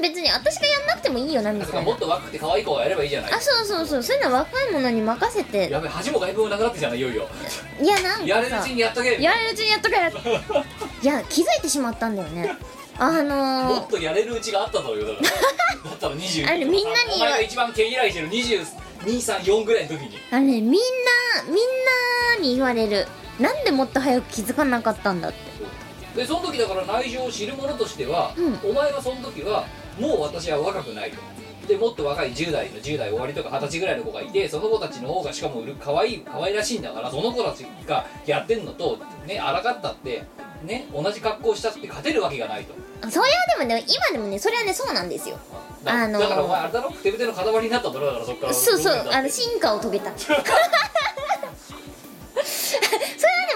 [0.00, 1.78] りね別に私がやんなくてもいいよなみたいな。
[1.80, 3.32] らもっと若くて可愛い子がやればいいじゃない。
[3.32, 5.70] あそうそうそうそういうのは若い者に任せて。
[5.70, 7.28] やべ恥も外部もなくなってきたないよいよ。
[7.80, 9.20] いやなんやれるうちにやっとけ。
[9.20, 10.12] やれるうちにやっとかやい
[11.04, 12.56] や気づいてしまったんだよね
[12.98, 15.90] あものっとやれるうちがあっただろうよだから。
[15.90, 20.16] だったら20あれみんなにお前が一番毛嫌いしてる23234ぐらいの時に。
[20.16, 20.70] ー、あれみんな
[21.46, 21.54] みん
[22.38, 23.06] なに言われる。
[23.40, 25.38] なんでもっと早く気づかなかったんだって。
[26.16, 29.66] でその時だから内情を知る者としては、うお前はその時は
[30.00, 31.18] もう私は若くないと。
[31.66, 40.22] でもっと若い10代の10代終わりとか20歳ぐらいの子がいてその子たちの方がしかもうる可愛い可愛らしいんだからその子たちがやってんのとねあらかったって
[40.62, 42.74] ね同じ格好したって勝てるわけがないと。
[43.10, 43.26] それは
[43.58, 45.38] でもね今でもねそれはねそうなんですよ。
[45.84, 46.90] だあのだからお前あれだろ？
[46.90, 50.16] ふてぶての塊になったんだろだからそっからそうそうあの進化を遂げた。
[50.16, 50.50] それはね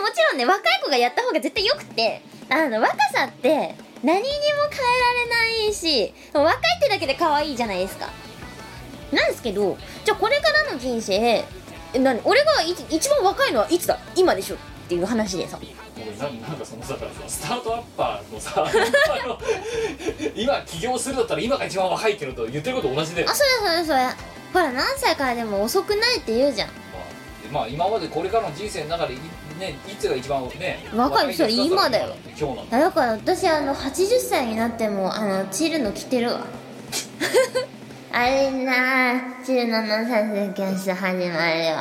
[0.01, 4.29] もちろんね若い子がやった方が絶対よくてあの若さって何にも
[4.71, 8.09] 変えられないし若いってだけで可愛いじゃないですか。
[9.13, 11.45] なんですけどじゃあこれからの人生え
[11.99, 13.99] 何俺がい一番若いのはいつだ？
[14.15, 14.57] 今でしょ
[14.91, 15.57] っていう話でさ。
[15.57, 15.65] か
[16.65, 16.97] そのさ
[17.29, 18.67] スタートアッパーのさ
[20.35, 23.99] 今起業するだったら今が一番若いってのと言ってること同じであそれそれそれ
[24.53, 26.71] ほら何歳からでも遅くないって言うじゃん。
[27.53, 29.17] まあ今までこれからの人生の中でい
[29.61, 32.17] ねいつが一番ね若いですかそれ今だよ。
[32.37, 32.91] 今日なんだ。
[32.91, 36.41] から私あの80歳になってもあのチルの着てるわ。
[38.13, 41.77] あれなチルののさす教室始まるよ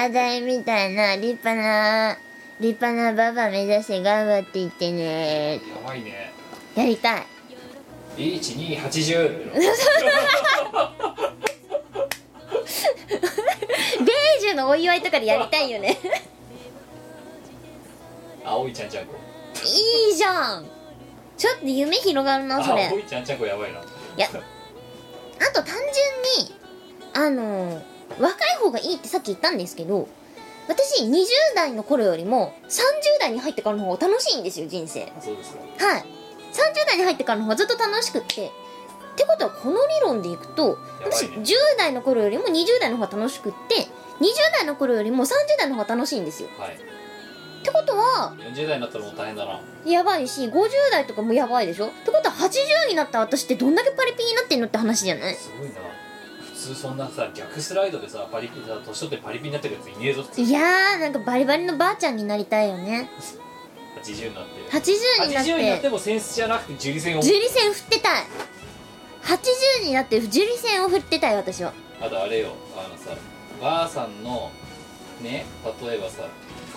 [0.00, 2.16] あたいみたいな立派な
[2.60, 5.54] 立派なババ目指して頑張っていってね。
[5.54, 6.32] やばいね。
[6.76, 7.26] やりたい。
[8.16, 9.70] 1280ベー
[14.40, 15.98] ジュのお祝いとかでやりたいよね。
[18.44, 19.14] 青いちゃんちゃんこ。
[19.64, 20.66] いいじゃん。
[21.36, 22.86] ちょっと夢広がるなそれ。
[22.86, 23.80] 青いちゃんちゃんこやばいな。
[23.80, 23.82] い
[24.16, 25.74] やあと単
[26.36, 26.54] 純に
[27.14, 27.82] あの
[28.18, 30.08] 若い方がいいってさっき言ったんですけど
[30.68, 32.72] 私20代の頃よりも30
[33.20, 35.10] 代に入ってからの方が楽しいんですよ人生。
[35.20, 35.86] そうですか。
[35.86, 36.00] はい。
[36.02, 36.04] 30
[36.86, 38.46] 代に入ってからの方がずっと楽しくって。
[38.46, 38.50] っ
[39.16, 41.44] てことはこの理論でいくと私やばいね。
[41.44, 43.88] 10代の頃よりも20代の方が楽しくって20
[44.52, 46.48] 代の頃よりも30代の方が楽しいんですよ。
[46.58, 46.74] はい。
[46.74, 46.78] っ
[47.62, 49.60] てことは40代になったらもう大変だな。
[49.84, 51.86] やばいし50代とかもやばいでしょ？
[51.86, 55.34] ってことは80になった私ってどんだけパリピになってんのって話じゃない？
[55.34, 55.74] すごいな。
[55.74, 55.80] 普
[56.68, 63.10] 通そんなさ逆スライドでさパリピさ年取ってパリピになってるやついねえぞっていやーなんかバリバリのばあちゃんになりたいよね。
[64.02, 64.60] 80になって。
[64.70, 67.22] 80になっ80になっててもセンスじゃなくて樹里線を。
[67.22, 68.22] 樹里線振ってたい。
[69.22, 71.72] 80になって樹里線を振ってたい私は。
[72.00, 73.16] あとあれよあのさ
[73.60, 74.50] ばあさんの
[75.20, 75.44] ね
[75.82, 76.28] 例えばさ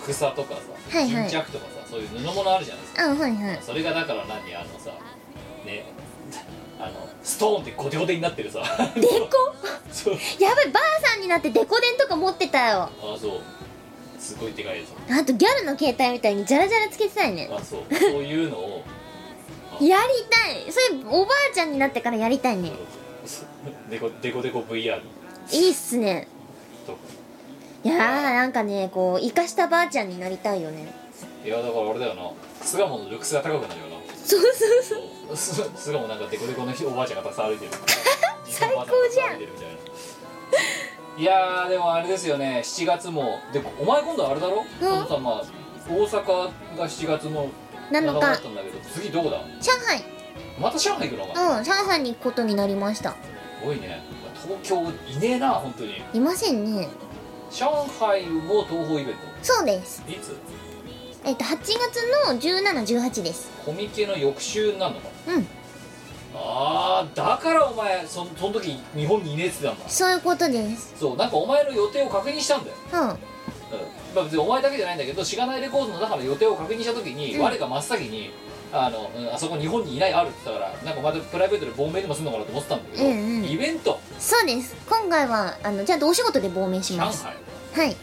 [0.01, 0.61] ふさとかさ、
[0.97, 3.05] はいはい巾着とかさそういう布物あるじゃないですか。
[3.05, 3.59] あはいはい。
[3.61, 4.91] それがだから何あのさ
[5.65, 5.85] ね
[6.83, 8.61] あのストーンってゴテゴテになってるさ。
[8.95, 9.07] デコ？
[9.93, 10.17] そう。
[10.39, 12.89] やばいばあさんになってデコ電とか持ってたよ。
[13.01, 13.39] あそう。
[14.19, 17.81] すごいでかいやあとギャルの携帯みたいにジャラジャラつけてたいねつあそう。
[17.93, 18.83] そういうのを。
[19.81, 20.71] やりたい。
[20.71, 22.71] それおばあちゃんになってからやりたいね
[23.89, 25.01] デコデコデコ VR
[25.51, 26.27] いいっすね。
[27.83, 27.99] いやー
[28.35, 30.93] なんかねこう生かしたばあちゃんになりたいよね。
[31.43, 32.31] いやだからあれだよな。
[32.63, 33.97] 巣鴨のルックスが高くなるよな。
[34.23, 34.51] そうそう。
[34.83, 35.01] そう
[35.35, 37.71] そうす巣鴨なんかデコデコのおばあちゃんがたくさん歩いてる。
[38.45, 39.37] 最高じゃん。
[39.37, 39.43] 歩
[41.17, 42.61] いやーでもあれですよね。
[42.63, 43.39] 7月も。
[43.51, 45.07] でお前今度あれだろ、うん。
[45.07, 45.43] さまあ
[45.89, 46.23] 大阪
[46.77, 47.49] が7月の
[47.91, 49.37] 7 7日日だったんだけど次どこだ？
[49.61, 50.03] 上海。
[50.59, 53.11] また上海行くのかうん上海に行くことになりました。
[53.11, 53.17] す
[53.65, 54.03] ごいね。
[54.43, 56.01] 東京いねえな本当に。
[56.13, 56.89] いませんね。
[57.51, 57.67] 上
[57.99, 60.01] 海も東宝イベンそうです。
[60.01, 60.35] トいつ？
[61.23, 61.73] えっと8月
[62.27, 63.49] の1718です。
[63.65, 65.47] コミケの翌週になるのかうん。
[66.33, 69.89] あーだからお前そその時日本にいねえって言ってたんだ。
[69.89, 70.93] そういうことです。
[70.97, 72.99] そうなんかお前の予定を確認したんだよ、うん。
[73.01, 73.07] うん。
[73.07, 73.17] ま
[74.21, 77.41] あ、別にお前だけじゃないんだけどしがないレコードの中の予定を確認した時に、うん。
[77.41, 78.31] 我が真っ先に
[78.73, 83.45] あの、うんあそこ日本にいないあるって言ったからなんかまたプライベートで亡命でもするのかなと思ってたんだけど、うんうん。
[83.45, 83.99] イベント。
[84.17, 84.75] そうです。
[84.89, 87.25] 今回はあのちゃんとお仕事で亡命し上ます。
[87.75, 87.85] 海？
[87.87, 87.95] はい。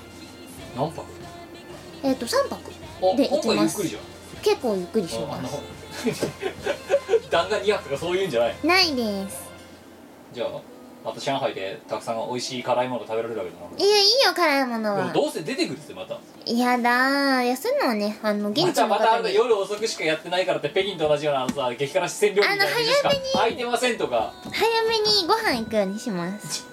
[0.76, 1.02] 何泊？
[2.02, 4.02] えっ、と3泊あで今回ゆっくりじゃん。
[4.42, 5.58] 結構ゆっくりしあのます
[7.30, 9.48] 弾丸2泊とかそういうんじゃないないです。
[10.32, 10.60] じゃあ
[11.04, 13.66] また上海でたくさん美味しい辛いもの食べられるわけだな。
[13.78, 16.18] いやいいよ辛いものでもはどうせ出てくるってまた。
[16.46, 24.32] やだーいやそういうのはねあの現ま地のたまたあれだ夜遅くしかやってないからって北京と同じようなあのさ激辛四川料理みたいなあの店しか空いてませんとか。
[24.52, 26.66] 早めにご飯行くようにします。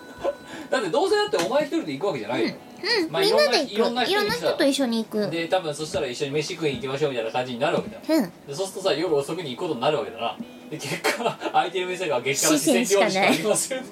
[0.70, 3.72] だってどうせだってお前一人で行くわけじゃないよ、うん、まあみんなで行く。
[3.72, 5.30] いろんないろんな人と一緒に行く。
[5.30, 8.02] で多分そしたら一緒に飯食いに行きましょうみたいな感じになるわけだよ。
[8.08, 8.32] うん。
[8.46, 10.36] でそうするとさ夜遅くに行くことになるわけだな
[10.70, 13.84] で結果空いてる店が激辛四川料理しかありません。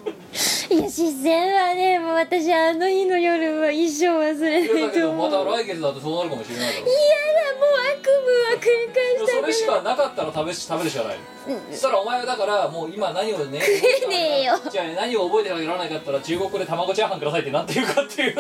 [0.69, 6.17] いや視線はねもう私あの日の夜は一生忘れないだけどまた来月だとそう。
[6.19, 6.97] なるかもしれないだろ嫌だ
[7.57, 11.19] もう悪夢は繰り返したそれしかなかったら食べし食べるしかない。
[11.71, 13.71] そしたらお前はだからもう今何をね食
[14.05, 14.55] えねえよ。
[14.71, 18.37] じゃあ何を覚えてなきゃならないかって言ったら中国語で卵チャーハンくださいってなんて言うかっていう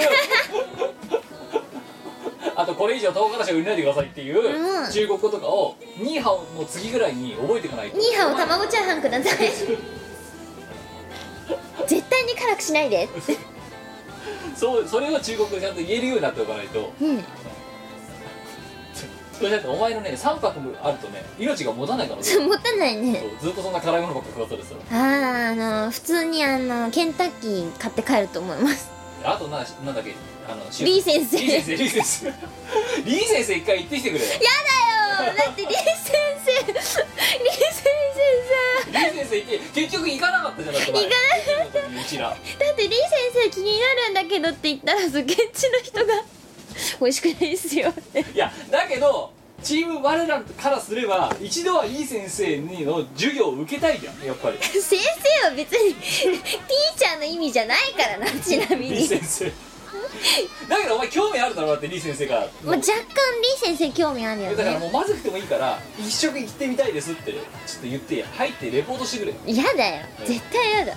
[2.56, 4.90] あとこれ以上唐辛子を売れないでくださいっていううん。
[4.90, 7.98] 中国語とかをニーハオの次ぐらいに覚えていかないと。
[7.98, 9.36] ニーハオ卵チャーハンください。
[11.86, 13.08] 絶対に辛くしないで。
[14.56, 16.92] そうそれを中国語でちゃんと言えるようになっておかないと。
[17.00, 17.24] うん。
[19.32, 22.26] それだってお前のね3泊もあるとね命が持たないからね。
[22.38, 23.20] 持たないね。
[23.20, 28.88] そうずっとそんな辛いものばっか食わされてたあーあの普通にあのケンタッキー買って帰ると思います。
[28.90, 30.14] らあとななんだっけ
[30.48, 31.76] あのリー先生リー先生。
[31.76, 32.32] リー先生。
[33.04, 34.30] リー先生一回行ってきてくれよ。
[34.32, 35.34] やだよ。
[35.36, 35.84] だってリー先
[36.44, 36.72] 生。
[36.72, 37.04] リー先生さ
[38.86, 41.02] リー先生行って結局行かなかったじゃんだって前。
[41.02, 42.00] 行かなかった。
[42.00, 43.00] うちらだってリー先
[43.34, 46.22] 生気になるんだけどって言ったらさ現地の人が
[47.00, 47.92] 美味しくないですよ
[48.34, 54.24] いやだけどチーム我らからすれば一度はリー先生にの授業を受けたいじゃん。
[54.24, 54.58] やっぱり。
[54.62, 55.00] 先
[55.42, 59.06] 生は別にティーチャーの意味じゃないからなちなみに。
[59.06, 59.52] 先生。
[60.68, 68.26] だけどお前興味あるだろだってリー先生がまあ、若干リー先生興味あるよだからもねうまずくてもいいから一食行ってみたいですってちょっと言ってや。
[68.36, 70.06] 入ってレポートしてくれ嫌だよ。
[70.24, 70.94] 絶対嫌だ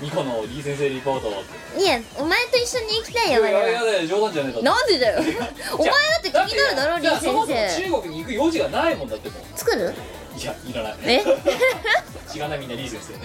[0.00, 1.32] ニコのリー先生リポートっ
[1.74, 3.64] ていやお前と一緒に行きたいいよ我々。
[3.66, 5.20] やいやいや冗談じゃねえだなんでだよ。
[5.74, 9.42] お前だって気になるだろリーいやそも先生そも中国に行く用事がないもんだってもう。
[9.58, 9.94] 作る？
[10.38, 10.96] いやいらない。
[11.02, 11.24] え？
[12.30, 13.14] 知らないみんなリー先生。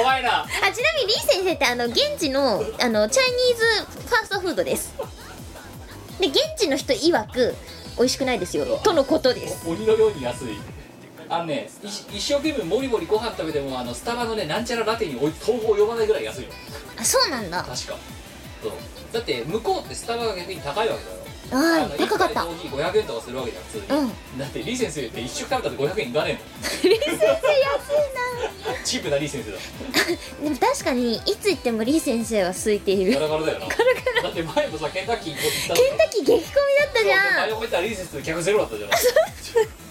[0.00, 0.42] お前な。
[0.42, 0.50] あち
[0.82, 3.64] なみにリー先生ってあの現地のあのチャイニーズ
[4.08, 4.92] ファーストフードです。
[6.20, 7.54] で現地の人曰く
[7.98, 8.64] 美味しくないですよ。
[8.82, 9.62] とのことです。
[9.68, 10.56] 鬼のように安い
[11.30, 11.86] あのねい
[12.16, 16.48] 一生懸命もりもりご飯食べてもあのスタバのねなんちゃらラテに到底及ばないぐらい安いよ
[16.98, 17.58] あそうなんだ。
[17.58, 17.76] 確か。
[18.62, 18.72] そう。
[19.12, 21.18] だって向こうってスタバが逆に高いわけだよ
[21.50, 22.44] あのあ高かった。
[22.44, 24.38] コーヒー500円とかするわけじゃん普通に、うん。
[24.38, 26.40] だってリー先生って一食食べたって500円いかね
[26.82, 27.36] リー先生安い
[28.66, 29.58] えのチープな李先生だ。
[29.58, 33.14] なでも確かにいつ行ってもリー先生は空いている。
[33.14, 33.66] ガラガラだよな。
[34.22, 37.36] だって前もさケンタッキー行ったケンタッキー激混みだったじゃん。
[37.36, 38.90] 前も言ったら李先生客ゼロだったじゃん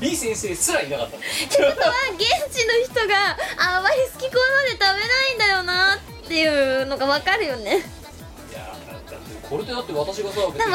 [0.00, 1.18] 李先生すらいなかったの。
[1.18, 2.22] ってことは現
[2.54, 4.30] 地の人があまり好き好ん
[4.66, 7.78] で食べないんだよなっていうのが分かるよね。
[7.78, 10.70] いやーだってこれでだって私がさでも我々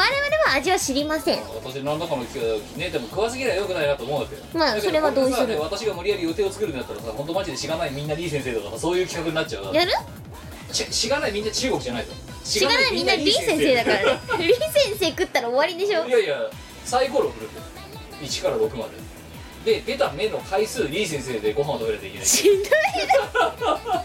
[0.50, 1.38] は味は知りません。
[1.40, 5.60] 私何らかの機会ねでも食わすぎりゃよくないなと思うんだけどまあそれは同意する。
[5.60, 9.92] 私が無理やり予定を作るんだったらさ本当マジでしがないみんな李先生とかさそういう企画になっちゃうやる？
[10.72, 12.12] ししがないみんな中国じゃないと
[12.44, 13.96] ししがないみんなリー先生だから。
[14.38, 16.04] ねリー先生食ったら終わりでしょ。
[16.06, 16.36] いやいや
[16.84, 17.66] サイコロ振るんだよ。
[18.22, 19.13] 1から6まで
[19.64, 22.26] で出た目の回数リー先生でご飯を食べないといけない。
[22.26, 23.74] しんどいな。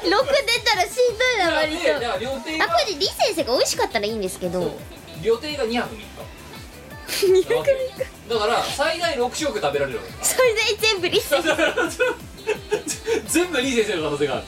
[0.00, 1.82] 6出たらしんどいな割と。
[1.84, 4.76] でだから料亭があこれでリー先生が美味しかったらいいんですけど。
[5.22, 6.04] 料亭が2泊3日
[8.28, 11.54] だから最大6食食べられるわけそれで全部リー先生。
[13.28, 14.44] 全部リー先生の可能性がある。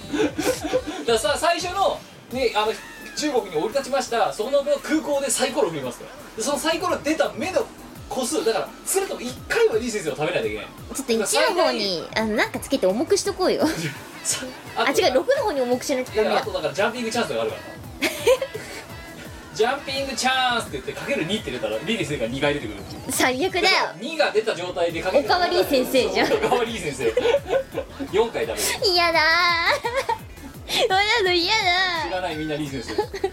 [1.06, 2.00] だからさ最初の
[2.32, 2.72] ねあの
[3.16, 4.32] 中国に降り立ちました。
[4.32, 6.10] その空港でサイコロ振りますから。
[6.36, 7.66] でそのサイコロ出た目の
[8.12, 10.66] 個数だから少なくとも1回はリー先生を食べないといけない。
[10.94, 13.66] ちょっと1の方にあのなんかつけて重くしとこうよ。
[14.22, 14.44] さ
[14.76, 17.62] あ違う6の方に重くしないといやあダメだとだからジャンピングチャンスがあるから。
[17.62, 17.72] な
[19.54, 22.80] ジャンピングチャンスって言ってかける2って出たらリー先生が2回出てくる。
[23.10, 23.66] 最悪だよ。
[23.98, 25.24] 2が出た状態でかける。
[25.24, 26.32] おかわり先生じゃん。
[26.32, 27.04] おかわり先生。
[28.12, 28.92] 4回食べる。
[28.94, 30.22] 嫌だー。
[30.72, 33.32] そんなの嫌知だらないみんなリー先生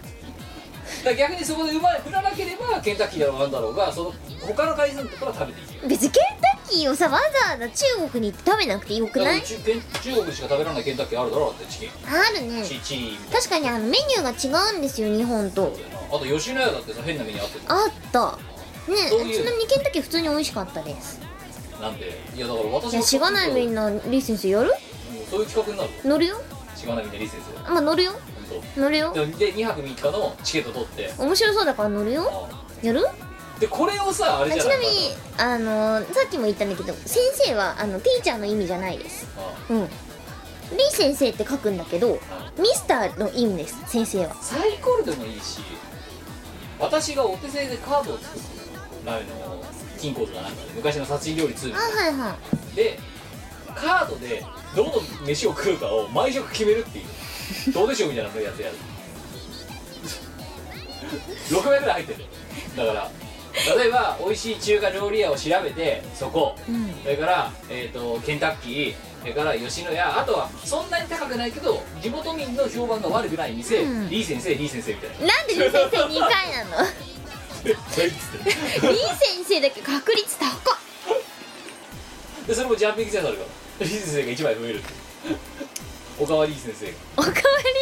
[1.03, 5.83] だ逆にそこでうまい振らなければケンタッキーだろうなんだろうがその他の海鮮とかは食べていいよ。
[5.87, 11.89] 別にケンタッキーをさわざわざ中国に行って食べなくてよくだからない中ケン中国しか食べられないケンタッキーあるだろうだってチキン。
[12.05, 12.63] あるね。
[12.65, 15.75] チチ確かにあのメニューが違うんですよ日本と。
[16.11, 18.91] あと吉野家だってさ変なメニューあってるあった。
[18.91, 21.21] ねそうちなみにケンタッキー普通に美味しかったです。
[21.79, 22.19] なんで？
[22.35, 24.71] いやだから私いやしがないみんななリー先生やる？
[25.29, 25.89] そういう企画になる。
[26.03, 26.41] 乗るよ。
[26.75, 27.67] しがないみんなリー先生。
[27.69, 28.13] あまあ乗るよ
[28.49, 29.11] 本乗るよ。
[29.13, 29.25] 当。
[29.25, 31.13] で2泊3日のチケット取って。
[31.17, 32.49] 面白そうだから乗るよ。
[32.81, 33.05] やる？
[33.59, 39.27] でこれをさあれあじゃなちないみにあのさっきも言ったんだけど先生はあのティーチャーの意味じゃないです。
[39.37, 39.79] あうん。
[39.79, 42.19] リー先生って書くんだけど
[42.57, 44.35] ミスターの意味です先生は。
[44.35, 45.59] サイコロでもいいし
[46.79, 48.43] 私がお手製でカードを作る
[49.07, 49.63] あの
[49.97, 52.37] 金庫とかなんかで昔の殺人料理2みあはいは
[52.73, 52.75] い。
[52.75, 52.99] で
[53.75, 54.91] カードでどの
[55.25, 57.05] 飯を食うかを毎食決めるっていう
[57.73, 58.75] どうでしょうみたいなやつやる。
[61.49, 62.25] 6枚ぐらい入ってる。
[62.77, 63.11] だから
[63.77, 66.55] 例えば美味しい中華料理屋を調べてそこ。
[66.67, 66.93] うん。
[67.03, 68.95] それから、えー、とケンタッキー。
[69.21, 69.99] それから吉野家。
[70.01, 74.09] あとはそんなに高くないけど地元民の評判が悪くない店、うん。
[74.09, 75.33] リー先生リー先生みたいな。
[75.33, 76.87] なんでリー先生2回なの？
[77.65, 77.77] リー
[79.17, 80.49] 先生だけ確率高っ。
[82.47, 83.43] でそれもジャンピングチャンスあるか
[83.79, 83.85] ら。
[83.85, 84.93] リー先生が1枚増えるって
[86.19, 86.93] おかわり先生が。
[87.17, 87.33] おかわ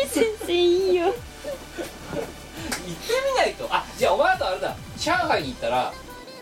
[0.04, 1.06] り先生いいよ。
[1.06, 1.22] 行って
[3.34, 3.68] みないと。
[3.70, 4.76] あじゃあお前あとあれだ。
[4.98, 5.94] 上海に行ったら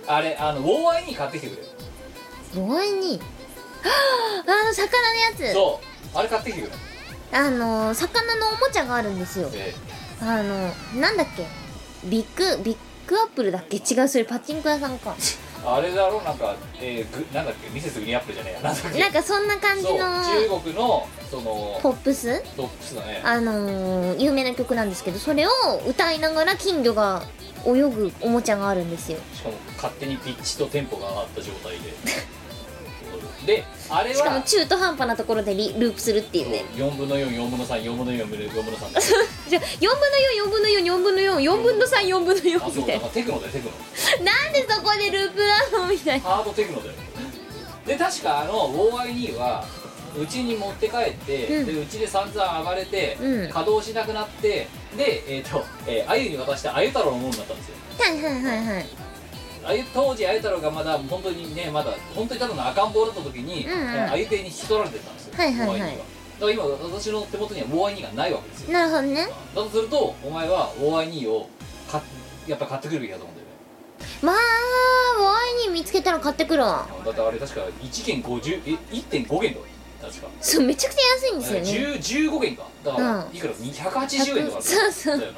[0.08, 1.63] あれあのウォーアイに買ってきてくれ。
[2.55, 3.23] ロイには
[4.47, 5.53] ああの魚のやつ。
[5.53, 5.81] そ
[6.13, 6.17] う。
[6.17, 6.75] あれ買ってきてくれ。
[7.38, 9.49] あの魚のおもちゃがあるんですよ。
[9.49, 9.73] で
[10.21, 11.45] あのなんだっけ？
[12.08, 12.77] ビッグビッ
[13.08, 13.77] グアップルだっけ？
[13.77, 15.15] 違うそれパチンコ屋さんか
[15.67, 18.62] あれだろなんか、えー、ぐなんだっけミセスグリーンアップルじゃねえや。
[18.62, 18.99] なんだっけ。
[18.99, 22.43] なんかそんな感じそうの中国のそのポップス？
[22.56, 23.21] トップスだね。
[23.23, 25.49] あのー有名な曲なんですけどそれを
[25.88, 27.23] 歌いながら金魚が
[27.65, 29.17] 泳ぐおもちゃがあるんですよ。
[29.34, 31.93] しかも勝手にピッチとテンポが上がった状態で
[33.45, 36.65] であれしかもは中途半端なところでリループするっていうね。
[36.75, 39.01] 4分の44分の34分の4分の4分の3だ
[39.47, 43.65] じゃあ4分の44分の44分の34分の4あそうだみたいからテクノだよテク
[44.19, 44.25] ノ。
[44.25, 45.88] な なんでそこでループなの？
[45.88, 46.29] みたいな。
[46.29, 46.93] ハードテクノだよ。
[47.86, 49.63] で確かあの OI2 は
[50.17, 51.65] うちに持って帰って、うん。
[51.65, 53.49] でうちで散々暴れて、うん。
[53.49, 57.75] 稼働しなくなってでえっ、と、えー、あゆに渡してあゆ太郎のものになったんですよ。
[57.99, 58.86] はいはいはいはい
[59.65, 63.89] あゆ当時あゆ太郎がまだ本当にねまだ本当にただの赤ん坊だった時に、うんうん。
[63.89, 65.80] えーあゆ亭に引き取られてたんですよ、はいはいはい。
[65.80, 68.73] OI2 がだから今私の手元には OI2 がないわけですよ。
[68.73, 69.28] なるほどね。
[69.56, 71.49] だとするとお前は OI2 を
[71.89, 72.04] 買っ
[72.47, 73.54] やっぱ買ってくるべきだと思うんだよね。
[74.21, 74.36] まあ
[75.23, 76.88] ワイン見つけたら買ってくるわ。
[77.06, 79.65] だってあれ確か1件50え1.5元とか。
[80.01, 81.95] 確かそうめちゃくちゃ安いんですよね。
[81.97, 82.67] 10 15元か。
[82.84, 83.36] だから、うん。
[83.36, 85.19] いくら？180円とかそうそう。
[85.19, 85.32] だよ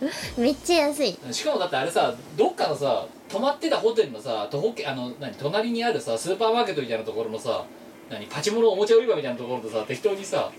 [0.36, 1.18] めっちゃ安い。
[1.26, 7.64] なしかもだってあれさどっかのさ泊まってたホテルのさ徒歩圏あの何隣にあるさスーパーマーケットみたいなところのさ
[8.10, 10.50] 何パチモノおもちゃ売り場みたいなところとさ適当にさ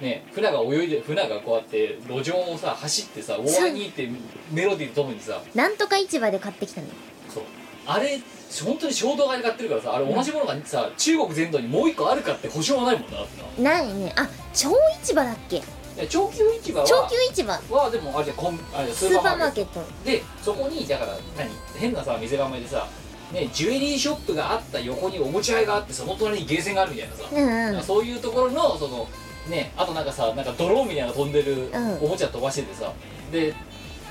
[0.00, 4.08] ね船が泳いで船がこうやって路上をさ走ってさ大合にって
[4.50, 5.40] メロディーとともにさ。
[5.54, 6.86] なんとか市場で買ってきたの
[7.32, 7.42] そう。
[7.86, 8.20] あれ
[8.64, 13.18] 本当に衝動買いで買ってるからさあれ同じものがさ中国全土にもう一個あるかって保証はないもんな
[13.62, 13.76] な。
[13.76, 14.12] ないね。
[14.16, 14.70] あ超
[15.02, 15.62] 市場だっけ？
[16.06, 17.52] 長久市場は超級市場。
[17.70, 19.80] はでもあれじゃコンあれススーパーマーケッット。
[19.80, 22.86] トでそこにだから何変なさ店構えでさ
[23.32, 27.82] ねジュエリーショップがあった横におもちゃ屋があってその隣にゲーセンがあるみたいなさ、うんうん。
[27.82, 29.08] そういうところのその
[29.48, 31.98] ねあとなんかさなんかドローンみたいなの飛んでるうん。
[32.04, 32.92] おもちゃ飛ばしててさ、
[33.32, 33.54] で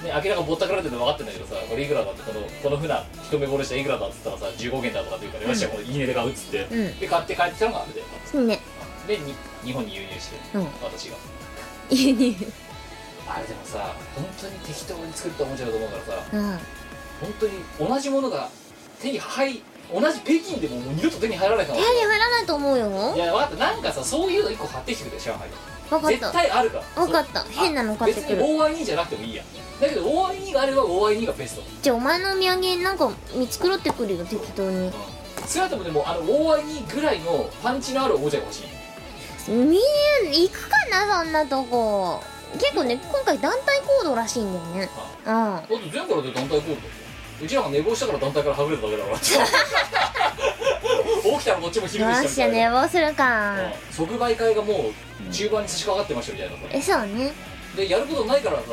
[0.03, 6.99] ね、明らかにぼったくられてるの分かってんだけどさこれいくらだってこのこの船一目惚れしたらいくらだっつったらさ15元だとかって言うから、よっしゃもういいねで買うっつって、うん。
[6.99, 8.45] で買って帰ってきたのがあれだよ。
[8.45, 8.59] ね
[9.07, 10.65] でに日本に輸入して、うん。
[10.83, 11.15] 私が
[11.89, 12.35] 輸入
[13.27, 16.41] あれでもさ本当に適当に作ったおもちゃだと思うからさうん。
[17.19, 18.49] 本当に同じものが
[19.01, 19.61] 手に入
[19.93, 23.15] 同じ北京でももう二度と手に入らないかも手に入らないと思うよ。
[23.15, 23.55] いや分かった。
[23.55, 25.55] なんかさそういうの一個買ってきてくれ上海絶
[25.89, 26.31] 分かった。
[26.31, 27.05] 対あるから。
[27.05, 27.41] 分かった。
[27.41, 27.51] そう。
[27.53, 28.35] 変なの買ってくる。
[28.35, 29.43] 別に OI2 じゃなくてもいいや。
[29.79, 31.61] だけど OI2 があれば OI2 がベスト。
[31.81, 34.91] じゃあお前のお土産なんか見繕ってくるよ適当に。
[35.47, 38.76] 少なくともでもあの OI2 ぐらいのパンチのあるおもちゃが欲しい
[39.47, 39.79] みん
[40.31, 42.21] 行くかなそんなとこ。
[42.53, 44.89] 結構ね今回団体行動らしいんだよね。
[45.25, 45.31] うん。
[45.31, 46.77] だって前からで団体行動
[47.43, 49.17] うちらが寝坊したから団体からはぐれただけだから
[51.37, 53.53] 起きたらこっちも昼よでししたしゃ寝坊するか。
[53.53, 53.73] うん。
[53.93, 54.91] 即売会がも
[55.29, 57.33] う中盤に差し掛かってましたみたいなさえそうね。
[57.75, 58.63] でやることないからさ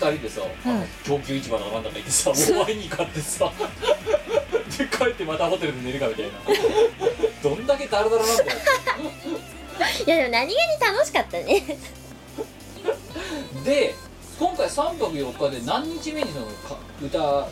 [0.00, 0.88] 2人でさ、うん。
[1.04, 3.52] 供給市場だかなんだか行ってさ大ワイに買ってさ
[4.78, 6.32] で帰ってまたホテルで寝るかみたいな。
[7.42, 8.50] どんだけダラダラなんだよ
[10.06, 11.78] いやでも何気に楽しかったね。
[13.64, 13.94] で
[14.38, 17.48] 今回3泊4日で何日目にそのか歌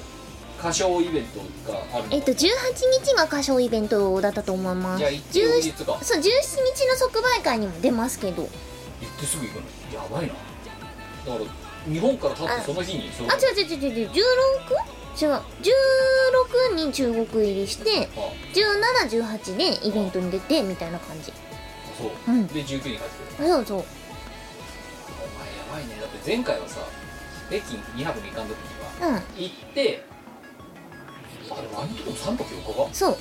[0.58, 2.36] 歌唱イベントがあるのえっと18
[3.04, 4.98] 日が歌唱イベントだったと思います。
[4.98, 5.98] じゃあ行って翌日か。
[6.02, 6.28] そう17日
[6.86, 8.42] の即売会にも出ますけど。
[8.42, 8.50] 行っ
[9.20, 9.62] てすぐ行くの？
[9.94, 10.32] やばいな。
[10.32, 14.10] だから日本から立ってその日にそのあ違う違う違う違う。
[14.10, 14.16] 16?
[15.18, 15.42] 違う。
[16.72, 18.32] 16に中国入りしてあ。
[19.04, 21.32] 1718でイベントに出てみたいな感じ
[21.98, 22.46] そう、うん。
[22.48, 22.98] で19に帰って
[23.36, 23.78] くるそうそう。
[23.78, 23.82] お
[25.38, 25.96] 前やばいね。
[26.00, 26.80] だって前回はさ
[27.48, 29.14] 北京2泊3日の時にはうん。
[29.42, 30.04] 行って
[31.50, 32.94] あれ何とも3泊4日か？
[32.94, 33.16] そう。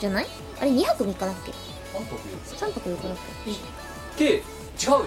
[0.00, 0.26] じゃない？
[0.60, 1.52] あれ2泊3日だっけ
[1.96, 3.58] ？3泊4 3泊4日だっ日行っ
[4.16, 5.06] て違うよ。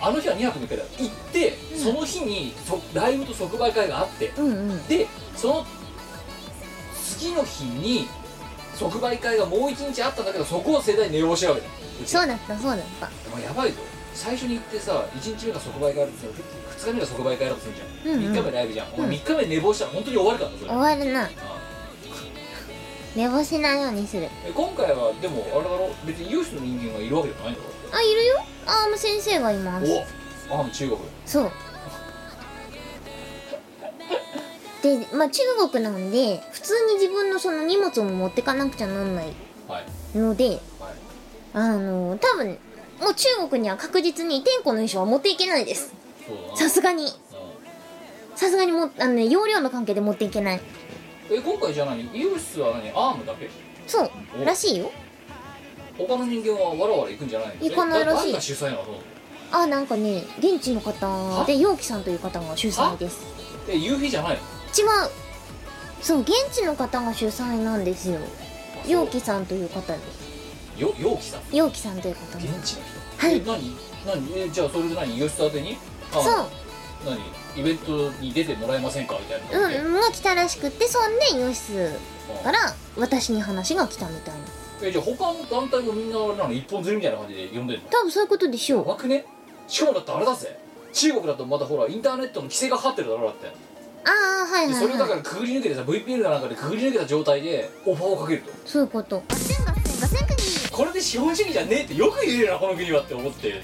[0.00, 0.82] あの日は2泊3日だ。
[0.82, 1.78] よ行って、うん。
[1.78, 4.32] その日にそライブと即売会があって。
[4.36, 4.86] けうんうん。
[4.88, 5.66] でその
[7.18, 8.08] 次の日に
[8.76, 11.70] 即売会がもう一日あったんだけどそこを世代寝坊してるわけだ
[12.06, 13.10] そうだったそうだった。
[13.32, 13.78] お前やばいぞ。
[14.14, 18.32] 最初に行ってさ1日目が即売会あるって2日目が即売会だとするじゃん、うんうん。
[18.32, 18.86] 3日目ライブじゃん。
[18.94, 20.70] お前うん3日目寝坊したら本当に終わるからなそれ。
[20.70, 21.24] 終わるな。
[21.24, 21.30] あ
[23.16, 24.28] 寝坊しないようにする。
[24.44, 25.90] え今回はでもあれだろ？
[26.04, 27.96] 別に有志の人間がいるわけじゃないんだろ？
[27.96, 28.44] あいるよ。
[28.66, 29.86] アーム先生がいます。
[30.50, 31.52] おあ中国そう
[34.84, 39.32] でまあ中国なんで普通に自分のその荷物も持ってかなくちゃなんない
[39.66, 40.18] はい。
[40.18, 40.58] のではい。
[41.54, 42.58] あの多分
[43.00, 45.94] もう中国には確実に天候の衣装は持っていけないです。
[46.54, 47.04] さすがに。
[47.04, 47.10] うん。
[48.36, 50.60] さすがにもあのね容量の関係で持っていけない。
[51.30, 52.10] え今回じゃあ何？
[52.12, 52.90] 有志は何？
[52.90, 53.48] アームだけ？
[53.86, 54.10] そう。
[54.38, 54.44] お。
[54.44, 54.92] らしいよ。
[55.96, 57.68] 他の人間はわらわら行くんじゃないの？
[57.68, 58.36] 行かないらしい。
[59.50, 63.24] あなんかね現地の方で陽気さんという方が主催です。
[63.68, 64.42] え夕日じゃないの？
[64.42, 65.10] 違う
[66.02, 68.18] そう現地の方が主催なんですよ。
[68.86, 70.80] 陽気さんという方です。
[70.80, 71.56] よ陽気さん？
[71.56, 72.38] 陽気さんという方。
[72.38, 72.80] 現が地の人？
[73.18, 73.36] はい。
[73.36, 73.76] え何？
[74.04, 74.38] 何？
[74.38, 75.16] えじゃあそれで何？
[75.18, 75.76] 吉田宛てに？
[76.12, 76.46] あそう。
[77.06, 77.60] 何？
[77.60, 79.16] イベントに出てもらえませんか？
[79.18, 79.82] みたいな。
[79.84, 81.98] うんが来たらしくってそんでヨシス
[82.42, 82.58] から
[82.98, 84.40] 私に話が来たみたいな。
[84.82, 87.88] えじゃあ他の団体もみんなあれなの一本釣りみたいな感じで呼んでんの？
[87.88, 88.78] 多分そういうことでしょう。
[88.80, 89.24] やばくね？
[89.68, 90.58] しかもだってあれだぜ。
[90.92, 93.52] 中国だとまだほらインターネットの規制がかかってるだろだって
[94.04, 98.50] ああはいはいでそれをだかはいらくぐり抜けてさ VPN かなんかでくぐり抜けた状態でオファーをかけると。
[98.66, 99.22] そういうこと。
[99.28, 100.38] ガセンガセンガセンクニ
[100.70, 103.62] これで資本主義じゃねえってよく言えるなこの国はって思って。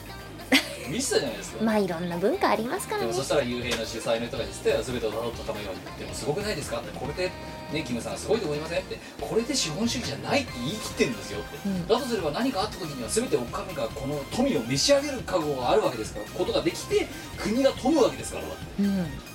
[0.91, 1.63] 見せたじゃないですか。
[1.65, 3.07] まあいろんな文化ありますからね。
[3.07, 6.99] でもそしたら幽閉の主催の人が実は全てを辿ったかのようにでもすごくないですかって。
[6.99, 7.31] これで
[7.73, 8.99] ねキムさんすごいと思いませんって。
[9.21, 11.39] これで資本主義じゃないって言い切ってるんですよ。
[11.39, 11.87] って、うん。
[11.87, 17.07] だとすれば何かあった時には全ておかみがこの富を召し上げる覚悟があるわけですからことができて
[17.39, 18.45] 国が富むわけですから。
[18.47, 19.30] だってうん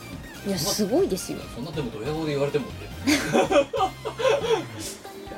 [0.47, 1.39] いやすごいですよ。
[1.55, 2.85] そんなでもドヤ顔で言われてもって。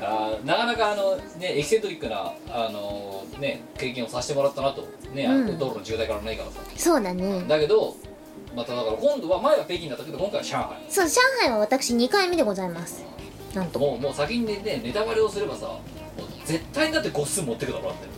[0.00, 4.86] あーなかなかあのねエキセントリックなあのね経験をさせてもらったなと。
[5.12, 6.60] ね、あのうん道路の渋滞からないからさ。
[6.76, 7.44] そうだね。
[7.48, 7.96] だけど
[8.54, 10.68] まただから今度は前は北京だったけど今回は上海。
[10.88, 13.02] そう上海は私2回目でございます。
[13.54, 13.78] なんと。
[13.78, 15.78] もうもう先にねねネタバレをすればさ
[16.44, 18.17] 絶対にだって個数持ってくだろだって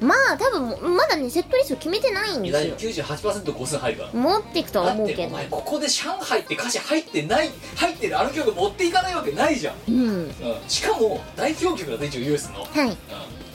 [0.00, 2.76] まあ多分まだねセットリスト決めてないんですよ。
[2.76, 4.12] 98%個数入るから。
[4.12, 9.96] 持っていくとはだってお思うけど前ここで上海って歌詞入ってない入ってるあの曲持っていかないわけないじゃん、うん。
[9.96, 10.32] うん、
[10.68, 12.60] しかも代表曲だぜ一応ユースの。
[12.60, 12.88] はい。
[12.88, 12.96] うん。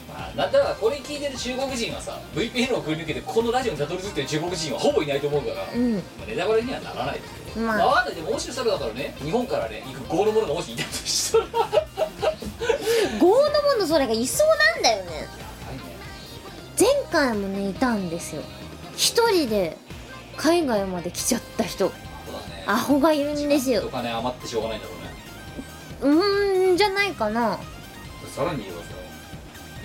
[0.08, 5.96] まあ、なんだからこれ聞いてる中国人はさ VPN をくり抜けてこのラジオにたどり着いてる中国人はほぼいないと思うから、まうん。
[5.96, 7.76] あネタバレにはならないですけど、まあ。
[7.78, 9.16] まあ、わかんないでももしかしたらだからね。
[9.18, 11.44] 日本からね行くゴールものがもしいたとしたら。
[11.44, 11.84] やばいね
[13.18, 15.43] ゴードモンドそれがいそうなんだよね
[16.78, 18.42] 前回もねいたんですよ。
[18.96, 19.76] 一人で
[20.36, 21.92] 海外まで来ちゃった人。
[22.66, 24.94] アホがいるんですおよ金余ってしょうがないんだろ
[26.08, 26.18] うね。
[26.18, 27.58] うーんじゃないかな。
[28.34, 28.94] さらに言えばさ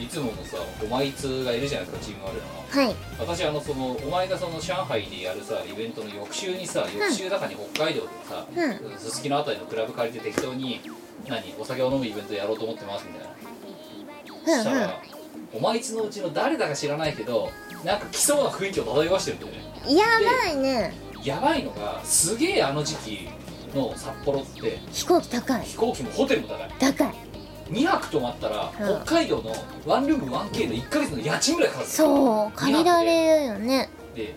[0.02, 2.34] いつものさお前つがいるじゃないですかチーム我ら
[2.84, 2.88] の。
[2.88, 2.96] はい。
[3.20, 8.98] 私あのそのお前がその上海でやるさイベントの翌週にさ翌週だかに北海道でさうん。
[8.98, 10.80] すすきのあたりのクラブ借りて適当に
[11.28, 13.30] 何お酒を飲むイベントやろうと思ってますみたいな。
[14.46, 14.64] うんうん。
[14.64, 15.02] そしたら
[15.54, 17.50] お前つのうちの誰だか知らないけど
[17.84, 19.60] なんか来そうな雰囲気を漂わしてるんだよね。
[19.96, 20.06] や
[20.46, 20.94] ばいね。
[21.24, 23.28] やばいのがすげえあの時期
[23.74, 25.62] の札幌って飛行機高い。
[25.64, 26.70] 飛行機もホテルも高い。
[26.80, 27.14] 高い。
[27.70, 29.04] 2泊泊まったらうん。
[29.04, 33.90] 北海道のワンルーム 1K の1ヶ月の家賃ぐらいかかるそう借りられるよね。
[34.16, 34.36] で。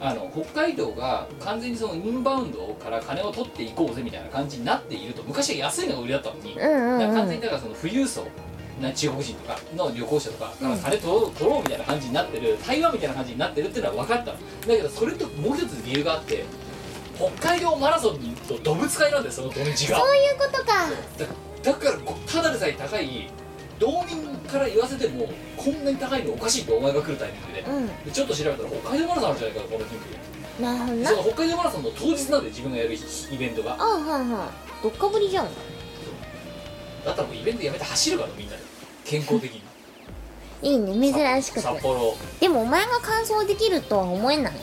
[0.00, 6.98] あの北海道が完全にそのインバウンドから金を取っていこうぜみたいな感じになっていると昔は安いのが売りだったのに、うんうんうん。
[6.98, 8.28] だから完全にだからその富裕層な
[8.94, 14.38] 中国人とかの旅行者とかから金取ろう取ろうみたいな感じになってる台湾みたいな感じになってるっていうのは分かったの。
[14.38, 16.44] だけどそれともう一つ理由があって
[17.16, 18.18] 北海道マラソン
[18.48, 19.98] とどぶつかいなんだよその土日が。
[19.98, 20.86] そういうことか。
[21.18, 23.30] だだからこただでさえ高い
[23.78, 27.86] 道民から言わせてもこんなに高いのおかしいとお前が来るタイミングで,、うん。
[28.04, 33.76] でちょっと調べたら北海道マラソンあるんじゃないかこの日なるほど北海道マラソンの当日なんで自分がやるイベントが。
[33.78, 34.82] あはいはい。
[34.82, 35.48] どっかぶりじゃん
[37.04, 38.62] だったらもうイベントやめて走るからみんなで。
[39.04, 39.62] 健康的に。
[40.62, 41.60] いいね珍しくて。
[41.60, 42.16] 札幌。
[42.40, 44.54] でもお前が完走できるとは思えない。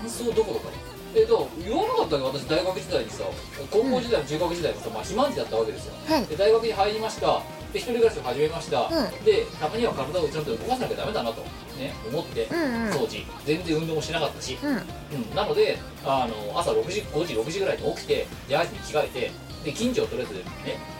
[0.00, 0.70] 乾燥どころか
[1.14, 3.24] えっと言わなかったけど私大学時代にさ。
[3.70, 5.94] 高校時代も中学時代もさ、まあ、肥満児だったわけですよ。
[6.06, 6.26] はい。
[6.26, 7.42] で大学に入りました。
[7.72, 9.24] で一人暮らしを始めました、うん。
[9.24, 11.42] でたまには体をちゃんと動かさなきゃダメだなと、
[11.78, 12.92] ね、思って、うんうん。
[12.92, 14.70] 当時全然運動もしなかったし、うん。
[14.70, 19.30] うん、なのであの朝6時5時6時ぐらいに起きてジャージに着替えて
[19.64, 20.42] で近所をとりあえずね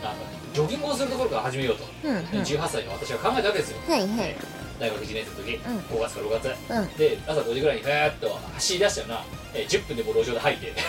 [0.03, 2.23] あのジョギングをするところから始めようと、うんうん。
[2.23, 4.09] 18歳の私は考えたわけですよ、はいはい。
[4.09, 4.35] ね
[4.79, 5.95] 大学1年生の時、ん。
[5.95, 6.73] 5月か6月。
[6.73, 6.97] うん。
[6.97, 9.23] で朝5時ぐらいにふーっと走り出したよな、
[9.53, 10.73] えー10分でもう路上で吐いて。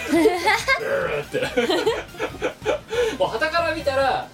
[0.81, 1.41] ブーって
[3.19, 4.29] もう傍から見たら、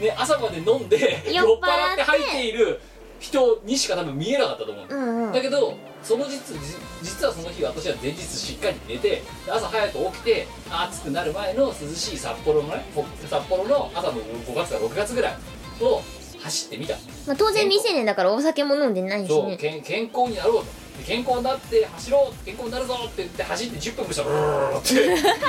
[0.00, 2.80] ね、朝まで飲んで酔っ酔っ払って払って吐いている
[3.20, 5.32] 人にしか多分見えなかったと思う、うんうん。
[5.32, 15.34] だけどその実じ実はその日私は前日しっかり寝てで朝早く起きて暑くなる前の涼しい札幌のねほ札幌の朝の5月か6月ぐらい
[15.80, 16.02] を
[16.42, 16.94] 走ってみた。
[17.26, 19.28] まあ、当然未成年だからお酒も飲んでないしね。
[19.28, 20.82] そう健健康になろうと。
[20.98, 24.88] で健康になって走ろう健康になるぞって言って走って10分もしたらブーって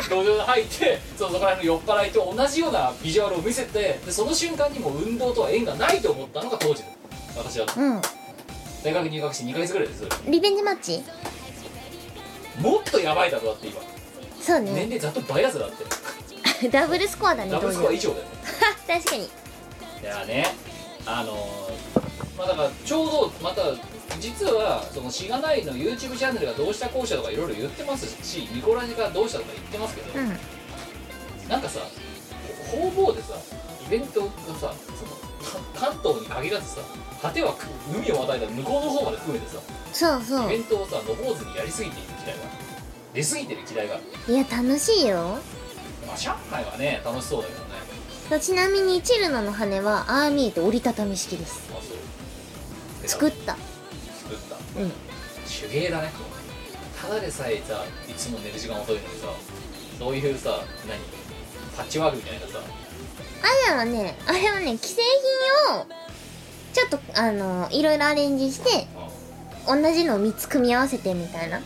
[0.04, 6.90] 路上で入ってそそこら辺の酔っ払いと同じようなビジュアルを見せてでその瞬間にもう運動とは縁がないと思ったのが当時の
[7.36, 8.23] 私はうん
[8.84, 10.04] 大学入学して2ヶ月ぐらいです。
[10.28, 11.04] リベンジマッチ？
[12.60, 13.82] もっとやばいだろだって今。
[14.42, 14.72] そうね。
[14.74, 15.72] 年齢ざっと倍やつだっ
[16.60, 16.68] て。
[16.70, 17.52] ダブルスコアだね。
[17.52, 18.24] ダブルスコア以上だよ。
[18.24, 18.30] ね
[18.88, 19.24] 確かに。
[19.24, 19.28] い
[20.04, 20.56] やね。
[21.06, 22.04] あのー
[22.38, 23.62] まあだからちょうどまた
[24.20, 30.38] 実はそのしがないの YouTube チャンネルがどうしたこうしたとかいろいろ言ってますしミコラジがどうしたとか言ってますけど、うん。
[31.48, 31.82] なんかさ
[32.72, 33.36] 方々でさ
[33.86, 34.28] イベントが
[34.60, 35.23] さそのか
[35.76, 36.82] 関東に限らずさ
[37.22, 37.56] 果ては
[37.94, 39.60] 海を渡りた向こうの方まで含めてさ
[39.94, 40.46] そうそう。
[40.48, 42.42] イベントをさのぼうずにやりすぎている時代が
[43.14, 45.38] 出すぎてる時代がいや楽しいよ。
[46.08, 48.42] まあ上海はね楽しそうだけどね。
[48.42, 51.70] ちなみにチルノの羽はああ見えて折りたたみ式です。
[51.72, 53.08] まあそう。
[53.08, 53.56] 作った。
[54.18, 54.80] 作った。
[54.82, 54.92] うん。
[55.46, 56.12] 手芸だね。
[57.00, 59.28] ただでさえさいつも寝る時間遅いのにさ
[60.00, 60.98] そういうさ何？
[61.76, 62.60] パッチワークみたいなさ
[63.42, 65.02] あれはねあれはね既製
[65.72, 65.86] 品を
[66.74, 68.88] ちょっとあのいろいろアレンジして
[69.68, 71.58] うん同じのを3つ組み合わせてみたいな。
[71.58, 71.64] うん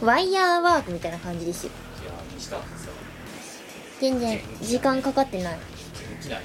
[0.00, 1.72] ワイヤーワークみたいな感じですよ。
[4.00, 5.54] 全然時間かかってない。
[5.54, 6.44] 元気だね。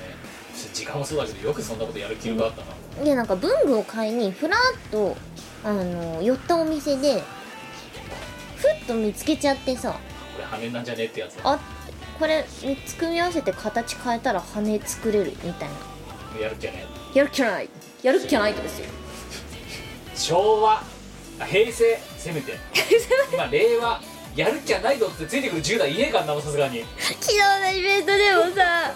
[0.73, 2.61] 時間もそうだけどよくそんなことやる気力があった
[2.99, 3.05] な。
[3.05, 5.15] でなんか文具を買いにふらっと
[5.63, 7.21] あの寄ったお店で
[8.55, 9.91] ふっと見つけちゃってさ。
[9.91, 11.59] これ羽なんじゃねってやつあ
[12.20, 16.41] これ3つ組み合わせて形変えたら羽作れるみたいな。
[16.41, 17.70] やる気はねやるっきゃない。
[18.01, 18.86] やるっきゃないとですよ。
[20.16, 20.84] 昭和
[21.39, 22.57] あ平成せめて。
[23.34, 24.01] 今令和
[24.36, 26.86] やる気はないぞってついてくる10代いねえからなもうさすがに。
[26.99, 28.93] 昨日のイベントでもさ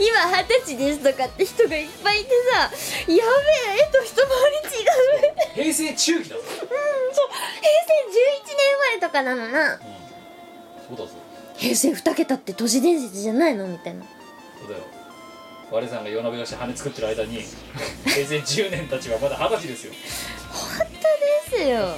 [0.00, 2.70] 今二十歳ですとかって人がいっぱいいてさや
[3.06, 5.72] べえ絵と一回り違う。
[5.72, 6.42] 平成中期だぞ。
[6.42, 7.28] うんそう。
[7.28, 9.74] 平成11年生まれとかなのな。
[9.74, 9.78] うん。
[10.96, 11.27] そうだぞ
[11.58, 13.66] 平成二桁って都市伝説じゃないの？
[13.66, 14.04] みたいな。
[14.60, 14.84] そうだよ。
[15.70, 17.42] 我さんが夜鍋をして羽作ってる間に
[18.06, 19.92] 平成10年たちはまだ二十歳ですよ。
[20.50, 20.86] 本
[21.50, 21.94] 当ですよ。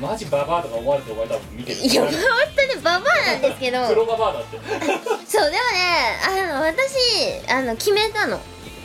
[0.00, 1.80] マジババアとか思われてお前多分見てる。
[1.80, 2.12] いや本
[2.54, 3.86] 当にババアなんですけど。
[3.88, 4.56] 黒ババアだって。
[5.26, 8.40] そうでもねあの私あの決めたの。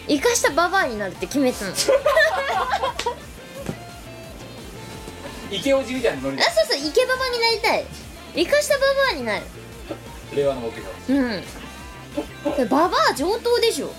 [0.07, 1.71] 生かしたババアになるって決めたの。
[1.71, 1.99] あそう
[5.51, 7.85] 池オジみたいなノリでそうイケババになりたい
[8.35, 9.45] 生かしたババアになる。
[10.35, 12.69] 令和の目標うん。
[12.69, 13.91] ババア上等でしょ。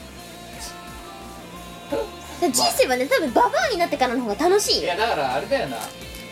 [2.41, 4.85] 人生はね多分ババアになってからの方が楽しいよ。
[4.85, 5.79] いやだからあれだよな。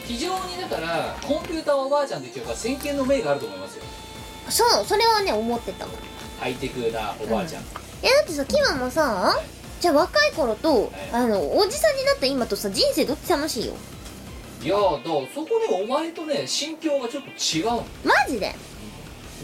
[0.04, 3.84] 非常にだからコンピューターおばあちゃんっていうか先見の明があると思いますよ。
[4.48, 5.96] そうそれはね思ってたもん
[6.40, 7.62] ハイテクなおばあちゃん、
[8.02, 9.40] えだってさキマもさ
[9.80, 13.74] じゃあ若い頃とあのおじさんになった今とさ人生どっち楽しいよ？
[14.62, 15.04] いやーだ
[15.34, 17.86] そこねお前とね心境がちょっと違うの。
[18.04, 18.54] マジで？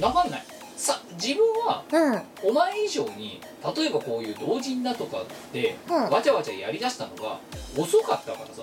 [0.01, 0.45] 分かんない。
[0.77, 2.51] さ自分はうん。
[2.51, 3.41] お前以上に
[3.77, 5.95] 例えばこういう同人だとかで、うん。
[6.11, 7.41] わちゃわちゃやりだしたのが
[7.77, 8.63] 遅かったからさ。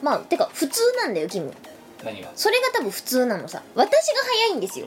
[0.00, 1.52] まあてか普通なんだよキム。
[2.04, 2.28] 何が？
[2.28, 3.62] だそれが多分普通なのさ。
[3.74, 4.86] 私が早いんですよ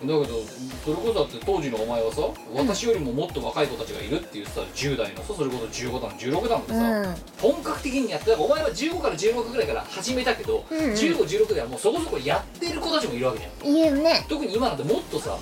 [0.00, 2.22] けどそれこそだって当時のお前はさ
[2.54, 7.16] 私よりももっと若い子たちがいるって言ってた10代のさそれこそ15段16段でうさ、ん。
[7.40, 10.92] 本格的にやってお前は15から16ぐらいから始めたけど、うんうん。
[10.92, 13.66] 1516ではもうそこそこやってる子たちもいるわけじゃん。
[13.68, 14.24] いいよね。
[14.28, 15.36] 特に今なんてもっとさ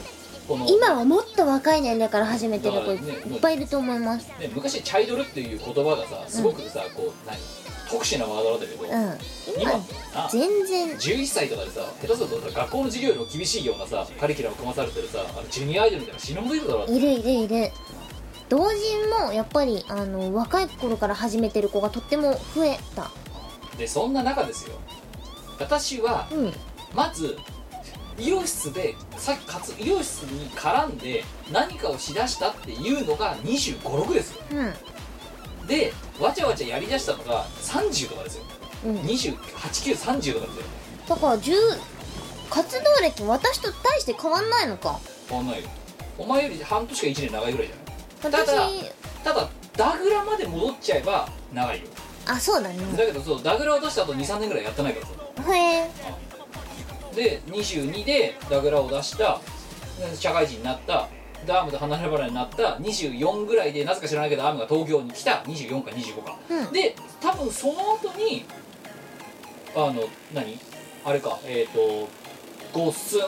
[0.49, 7.37] この今はもっと若い年齢から始めてる子ねっぱいいると思いますね、昔チャイドルっていう言葉がさすごくさ、こう何
[7.91, 9.19] 特殊なワードだったけど、うん。
[9.61, 10.97] 今全然。
[10.97, 17.73] 11歳とかでさ下手するとさ学校の授業よりも厳しいようなさカリキュラム組まされてるさあのジュニアアイドルみたいな死ぬほどいるだろいるいるいる。
[18.49, 23.11] 同人もやっぱりあの若い頃から始めてる子がとっても増えた。
[23.77, 24.77] でそんな中ですよ。
[25.59, 26.53] 私はうん。
[26.95, 27.37] まず
[28.19, 34.43] 医療室でさっきかつ医療室に絡んで何かをしだしたっていうのが2 5 6ですよ。
[34.53, 34.75] うん
[35.69, 38.45] でわちゃわちゃやりだしたのが30とかですよ。
[38.87, 38.97] うん。
[39.01, 40.65] 28930とかですよ。
[41.09, 41.53] だから10
[42.51, 44.99] 活動歴私と大して変わんないのか。
[45.29, 45.69] 変わんないよ。
[46.17, 48.43] お前より半年か1年長いぐらいじゃない？
[48.43, 48.71] 私ただ
[49.25, 51.87] ただダグラまで戻っちゃえば長いよ。
[52.27, 52.77] あそうだね。
[52.97, 55.07] だけどそうダグラを出した後23年ぐらいやってないから
[55.45, 55.53] さ。
[55.53, 55.91] へえ。
[57.15, 59.41] で22でダグラを出した
[59.99, 61.09] で社会人になった
[61.47, 65.43] でアームで離れ離れになった24ぐらいでなぜか知らないけどアームが東京に来た。
[65.47, 66.73] 24か25か、うん。
[66.73, 68.45] で多分その後に
[69.75, 70.59] あの何？
[71.05, 71.39] あれか。
[71.45, 72.09] えっ、と
[72.73, 73.21] ごっすん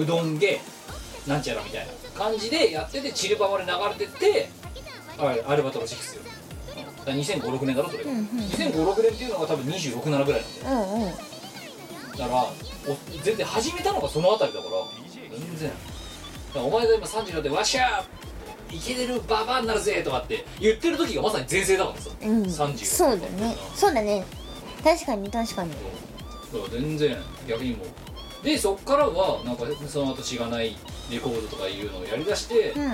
[0.00, 0.60] うどんげ
[1.26, 4.48] なんちゃらみたいな感じでやっててチルバまで流れてって
[5.18, 6.22] あれアルバトロ6よ。
[6.74, 8.24] だから2005-6年だろそれが、うんうん。
[8.26, 10.86] 2005-6年っていうのが多分267ぐらいなんだよ。
[10.86, 11.10] うんうん。
[11.10, 12.42] だから
[12.86, 14.72] お全然始めたのがそのあたりだから
[15.38, 15.70] 全然
[16.54, 22.42] お前が今30になって「わっしゃーいけれるババアになるぜ」とかって言ってる時がまさに前世だからさ、うん。
[22.42, 23.56] 30そうだね。
[23.74, 24.24] そうだね。
[24.82, 25.70] 確かに確かに。
[25.70, 27.16] だから全然
[27.48, 28.44] 逆にもう。
[28.44, 30.76] でそっからはなんかその後しがない
[31.10, 32.92] レコードとかいうのをやりだして、うん。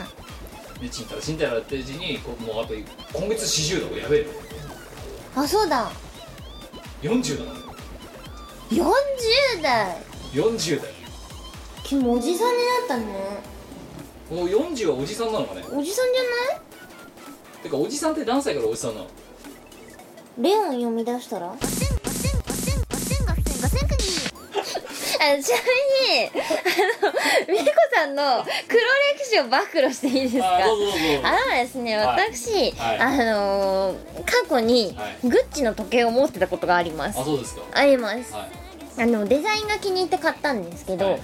[0.81, 4.25] でちんたらちんたらやってるうちにこうもうあと今月40だこれやべえ
[5.37, 5.91] のあそうだ。
[7.03, 7.53] 40だ
[8.71, 10.03] 40代。
[10.33, 10.95] 40だよ
[11.83, 13.05] 君おじさんになったね
[14.31, 15.65] もう40はおじさんなのかね？
[15.73, 16.23] おじさんじゃ
[16.55, 16.61] ない？
[17.63, 19.07] てかおじさんって何歳からおじさんなの？
[20.39, 21.53] レオン読み出したら？
[21.53, 21.57] あ
[25.35, 25.63] ちなみ
[26.09, 26.33] にあ
[27.07, 27.65] の美子
[27.95, 28.81] さんの黒
[29.19, 30.57] 歴史を暴露していいですか？
[30.57, 30.77] あの
[31.63, 32.31] ですね、はい。
[32.33, 32.99] 私、はい。
[32.99, 35.29] あのー過去にはい。
[35.29, 37.21] グッチの時計を持ってたことがあります。
[37.21, 37.63] あそうですか。
[37.75, 38.33] あります。
[38.33, 38.49] は
[38.99, 39.03] い。
[39.03, 41.23] あのデザインが気に入って買ったんですけど、はいはい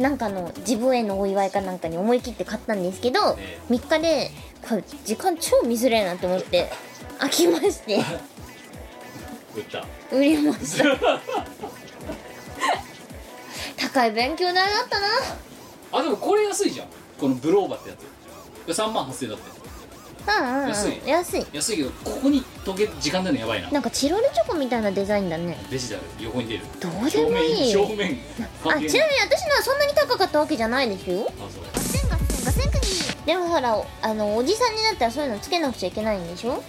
[0.00, 4.30] なんかの自分へのお祝いかなんかに思い切って買ったんですけど、え3日で
[4.66, 6.72] これ時間超見づれえなと思って
[7.20, 7.96] 飽きまして。
[9.54, 9.84] 売った。
[10.10, 10.84] 売りました。
[13.92, 15.06] 高い勉強代だったな。
[15.92, 16.86] あでもこれ安いじゃん。
[17.18, 17.94] このブローバってや
[18.66, 18.78] つ。
[18.78, 19.50] 3万8000円だって。
[19.54, 19.59] うん
[20.26, 21.00] うん、うん、安い。
[21.06, 21.46] 安い。
[21.52, 23.70] 安いけどここに時計時間出るのやばいな。
[23.70, 25.56] なんかチロルチョコみたいなデザインだね。
[25.70, 26.64] デジタル横に出る。
[26.80, 27.72] どうでもいい。
[27.72, 28.18] 正面
[28.64, 31.30] あちなみに私のはそんなに高かったわけじゃないですよ。
[31.38, 31.64] あそう。
[33.26, 36.62] でもほらあのおじさんになったらそういうのつけなくちゃいけないんでしょ？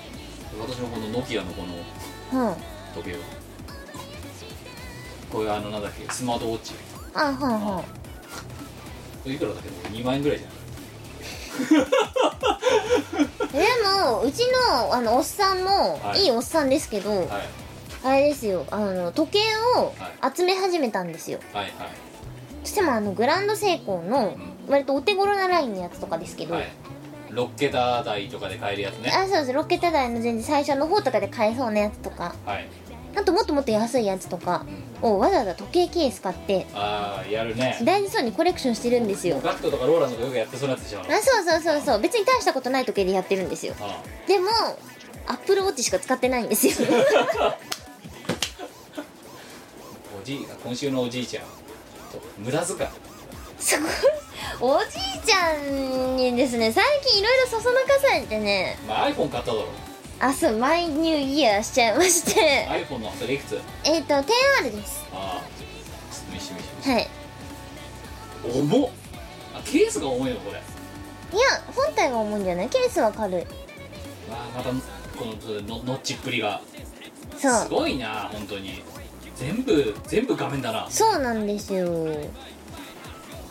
[0.60, 1.64] 私もこのノキアのこ
[2.34, 2.56] のうん。
[2.94, 3.18] 時計を
[5.32, 6.74] これあのなんだっけスマートウォッチ。
[7.14, 7.84] あはいは
[9.26, 9.70] いいくらだけ？
[9.70, 10.48] ど2万円ぐらいじゃ
[13.52, 16.22] でもうちのあのおっさんも、はい。
[16.22, 17.28] い、いおっさんですけどはい。
[18.04, 19.40] あれですよあの時計
[19.78, 21.40] をは集め始めたんですよ。
[21.54, 21.74] はいはい。
[22.64, 24.36] そしてもあのグランドセイコーの
[24.68, 26.68] 割とお手頃なラインのやつとかですけど、はい。
[27.32, 29.12] 6桁台とかで買えるやつね。
[29.12, 29.54] あそうです。
[29.54, 32.36] ロケット台の全然最初の方とかで買えそうなやつとか。
[32.46, 32.68] はい、
[33.16, 34.66] あともっともっと安いやつとか
[35.02, 37.78] うん、をわざわざ時計ケース買ってああやるね。
[37.84, 39.40] 大事そうにコレクションしてるんですよ。
[39.44, 42.02] ガクトとかローランドとかよくやってそうなやつでしょあそうそうそうそう。
[42.02, 43.74] 別に大したことない時計でやってるんですよ。
[43.82, 44.48] あでも
[45.28, 46.74] アップルウォッチしか使ってないんですよ。
[50.20, 51.50] おじい今週のおじいちゃんと
[52.38, 52.80] 無駄遣い。
[53.60, 53.92] すごい。
[54.60, 58.78] おじいちゃんにですね最近いろいろそそのかされてね。
[58.88, 59.68] まあ iPhone 買っただろ
[60.24, 62.68] あそうマイニューイヤーしちゃいまして。
[62.70, 65.06] iPhone のそれいくつえっと 10R です。
[65.12, 67.08] ああちょっと見して見してはい。
[68.62, 68.90] 重っ。
[69.56, 70.58] あケースが重いのこれ。
[70.58, 72.70] いや本体が重いんじゃない？
[72.70, 73.42] ケースは軽い。
[73.42, 74.70] あーまた
[75.18, 76.62] こののノッチっぷりが。
[77.38, 77.54] そう。
[77.64, 78.84] すごいな本当に。
[79.36, 80.88] 全部全部画面だな。
[80.90, 81.88] そうなんですよ。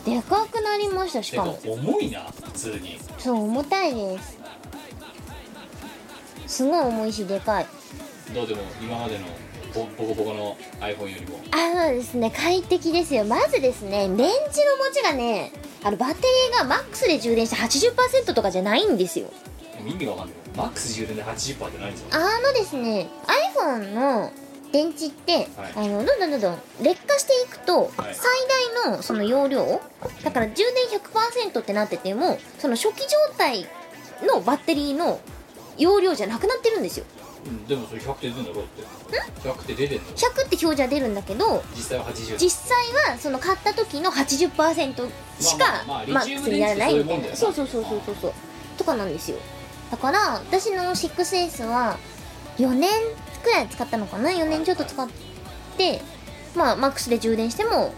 [0.05, 1.59] でかくなりましたしかも。
[1.65, 2.97] 重いな普通に。
[3.19, 4.39] そう重たいです
[6.51, 7.67] すごい重いしでかい。
[8.35, 9.25] どうでも今までの
[9.73, 11.39] ボボコボコの iPhone よりも。
[11.51, 12.29] あのですね。
[12.29, 13.23] 快適ですよ。
[13.23, 14.49] まずですね電池の持
[14.93, 19.31] ちがねあのバッテリーがマックスで充電して80%とかじゃないんですよ。
[19.79, 20.35] 意味がわかんない。
[20.57, 23.07] マックス充電で80%って何ですかあのですね
[23.55, 24.31] iPhone の
[24.73, 25.47] 電池って、はい。
[25.75, 28.13] あのどんどんどんどん劣化していくと、はい。
[28.13, 28.29] 最
[28.83, 29.81] 大のその容量
[30.25, 33.67] だから充電100%ってなっててもその初期状態
[34.27, 35.21] のバッテリーの
[35.77, 37.05] 容量じゃなくなってるんですよ。
[37.45, 38.83] うんでもそれ100って出てんだろうって。
[39.47, 42.77] 100って出てんの？100って表示は出るんだけど実際は80実際
[43.11, 45.09] はその買った時の80%
[45.39, 47.17] しかまあまあまあマックスにならないみたいな。
[47.17, 48.33] リチウム電池ってそうそうそうそうそうそう。
[48.77, 49.37] とかなんですよ。
[49.89, 51.97] だから私の 6S は
[52.57, 52.91] 4年
[53.43, 55.09] くらい使ったのかな？4年ちょっと使っ
[55.77, 56.01] て
[56.55, 57.93] まあマックスで充電しても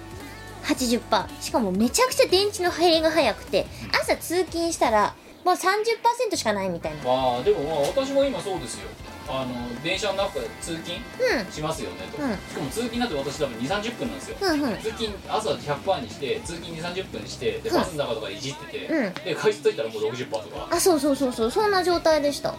[0.64, 5.14] 80%しかもめちゃくちゃ電池の減りが早くて朝通勤したら
[5.44, 7.04] まあ30%しかないみたいな。
[7.04, 8.90] まあでもまあ私も今そうですよ。
[9.28, 11.52] あの電車の中で通勤うん。
[11.52, 12.32] しますよねと、うん。
[12.32, 14.78] しかも通勤だって私多分2 3 0分なんですよ、うんうん。
[14.78, 17.76] 通勤朝100%にして通勤2 3 0分してでうん。
[17.76, 19.14] バスの中とかでいじってて、うん。
[19.14, 20.68] で帰ってといたらもう60%とか。
[20.72, 22.54] あそうそうそうそうそんな状態でした。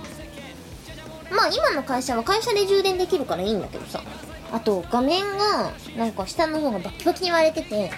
[1.31, 4.03] まあ今の会社は会社で充電できるからいいんだけどさ。
[4.53, 7.77] あと画面がなんか下の方がバキバキに割れてて。
[7.77, 7.91] はい。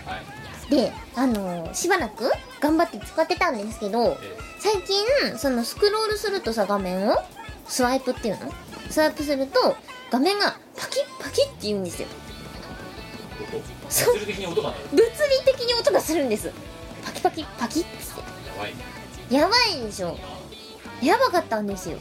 [0.70, 2.24] であのーしばらく
[2.60, 7.16] 頑張って使ってたんですけどえ最近そのスクロールするとさ画面を
[7.66, 8.52] スワイプっていうの？
[8.90, 9.76] スワイプすると
[10.10, 12.08] 画面がパキッパキッって言うんですよ。
[13.48, 15.08] 物理的に音が物理
[15.44, 16.50] 的に音がするんです。
[17.04, 18.74] パキパキパキッつっやばい
[19.30, 20.16] やばいでしょ。
[21.02, 21.98] やばかったんですよ。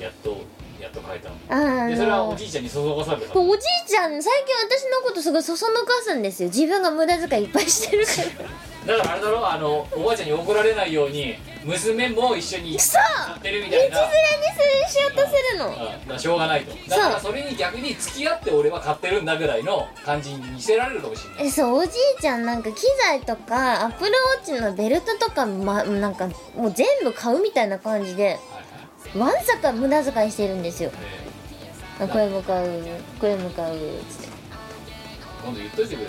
[0.00, 0.38] やっと
[0.80, 6.48] やっと変えたのでそれはおじいちゃんにそそがされたおじいちゃん最近私のことすごいそそのかすんですよ。
[6.48, 8.12] 自分が無駄遣いいっぱいしてるか
[8.42, 8.50] ら。
[8.80, 9.46] だからあれだろ？
[9.50, 13.96] あのおばあちゃんに怒られないように娘も一緒にそうやってるみたいな。
[13.96, 14.18] 道連れ
[14.86, 15.68] にするしようとするの。
[15.68, 15.74] うん。
[15.74, 16.88] だからしょうがないと。
[16.88, 21.46] だからそれに逆に付き合って俺は買ってるんだぐらいの感じに見せられるかもしれない。
[21.46, 28.24] えそうおじいちゃんなんか機材とかアップルウォッチのベルトとか、ま、なんかもう全部買うみたいな感じで。
[28.24, 28.40] はいはい
[29.16, 30.90] わんさか無駄遣いしてるんですよ。
[30.94, 31.30] え
[32.04, 32.66] あこれ向かう
[33.20, 33.82] これ向かうつっ
[34.22, 34.28] て。
[35.44, 36.06] 今度言っといてくれ。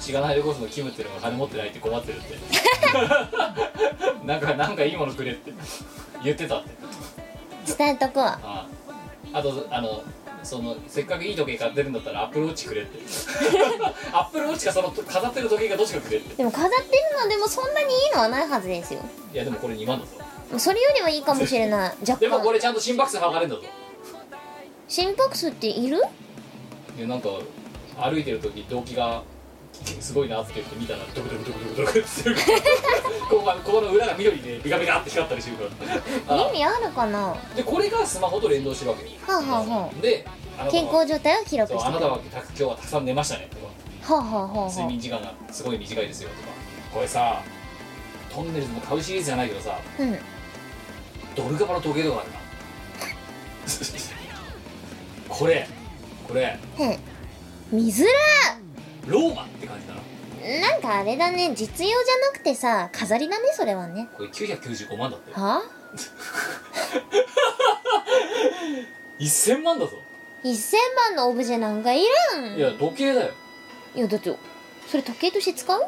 [0.00, 2.38] しがないレコースのキムっていうのが金持ってないって困ってるって。
[4.26, 5.52] なんかなんかいいものくれって。
[6.22, 6.70] 言ってたって。
[7.76, 8.38] 伝えとくわ。
[8.42, 8.66] あ
[9.32, 9.42] あ。
[9.42, 10.02] とあの
[10.42, 12.98] そのせっかくいい時計買ってるんだったらアップルウォッチくれって。
[14.12, 16.34] アップルウォッチかその飾ってる時計がどっちかくれって。
[16.36, 16.84] でも飾ってる
[17.22, 19.00] のでもそんなにいいのはないはずですよ。
[19.32, 20.12] いやでもこれ2万だぞ
[20.58, 21.94] それよりはいいかもしれない。
[22.08, 22.52] 若 でもこ干。
[22.52, 23.62] れちゃんと心拍数測れんだぞ。
[24.88, 26.02] 心拍数っている？
[26.98, 27.28] いやなんか
[28.00, 29.22] 歩いてる時動機が
[30.00, 32.36] すごいなって言って見たらドクドクドクドクドクってする
[33.28, 35.64] ここがここの裏が緑でビカビカって光ったりしてるか
[36.28, 36.36] ら。
[36.36, 37.18] あ 意味あるかな？
[37.30, 39.04] はでこれがスマホと連動してるわけ。
[39.26, 40.24] あはあはで
[40.58, 44.14] あなたは健康状態を記録してあなたはた今日はたくさん寝ましたねとか。
[44.14, 46.48] はあはあはあ睡は眠時間がすごい短いですよとか。
[46.94, 47.40] これさ
[48.34, 50.18] トンネルズの買うシリーズじゃないけどさあうん。
[51.36, 52.36] ドルガバの時計とかあるな
[55.28, 55.66] これ
[56.28, 56.58] これ。
[57.72, 58.04] 見づ
[59.06, 60.00] ローマって感じだな。
[60.00, 61.52] らなんかあれだね。
[61.54, 64.08] 実用じゃなくてさ飾りだねそれはね。
[64.16, 65.32] これ995万だって。
[65.32, 65.62] は
[69.18, 69.92] 1000 万だぞ。
[70.44, 70.74] 1000
[71.10, 72.02] 万のオブジェなんかい
[72.34, 72.54] らん。
[72.56, 73.32] いや時計だよ。
[73.94, 74.34] いやだって
[74.88, 75.80] それ時計として使う？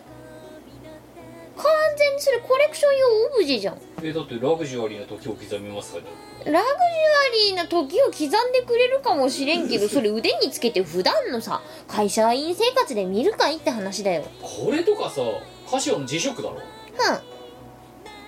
[1.56, 1.64] 完
[1.96, 3.78] 全にそれコレクション用オブジェじゃん。
[4.02, 6.00] えだってラグジュアリーな時を刻みますか
[6.44, 6.62] らラグジュア
[7.48, 14.24] リーな時を刻んでくれるかもしれんけどそれ腕につけて普段のさ会社員生活で見るかいって話だよ。
[14.42, 15.22] これとかさ
[15.70, 16.56] カシオの G ショックだろ。
[16.56, 16.62] うん。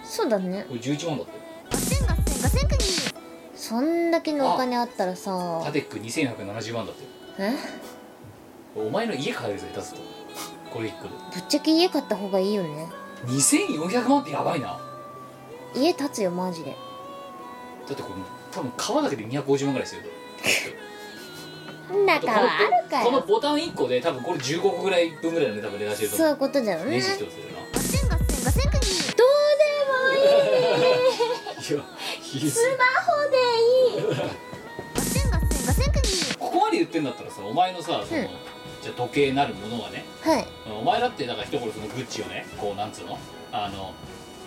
[0.05, 0.64] そうだね。
[0.68, 1.39] これ11万だって。
[3.55, 5.61] そんだけのお金あったらさ。
[5.62, 7.05] タテック2470万だって。
[7.39, 7.53] え？
[8.74, 10.01] お前の家買えるぜ出すと。
[10.72, 11.11] これ1個で。
[11.35, 12.87] ぶっちゃけ家買った方がいいよね
[13.26, 14.78] 2400万ってやばいな。
[15.74, 16.76] 家建つよマジで。
[17.86, 18.14] だってこれ
[18.50, 20.08] 多分革だけで250万ぐらいするよ。
[22.06, 23.06] だからあるかよ。
[23.06, 26.90] このボタン1個で多分これ15個ぐらい分ぐらいのね多分値段してると思そういううことだよね。
[26.90, 30.24] ネジ一つでなどうでもいい。
[31.70, 33.36] いやいいっすスマホで
[33.96, 34.38] いい。
[36.38, 38.28] ここまで言ってんだったらさお前のさその、うん
[38.83, 40.05] じゃあ時計なるものがね。
[40.22, 40.47] はい。
[40.81, 43.18] お前だってだから一頃そのグッチをねこうなんつうの？
[43.53, 43.93] あの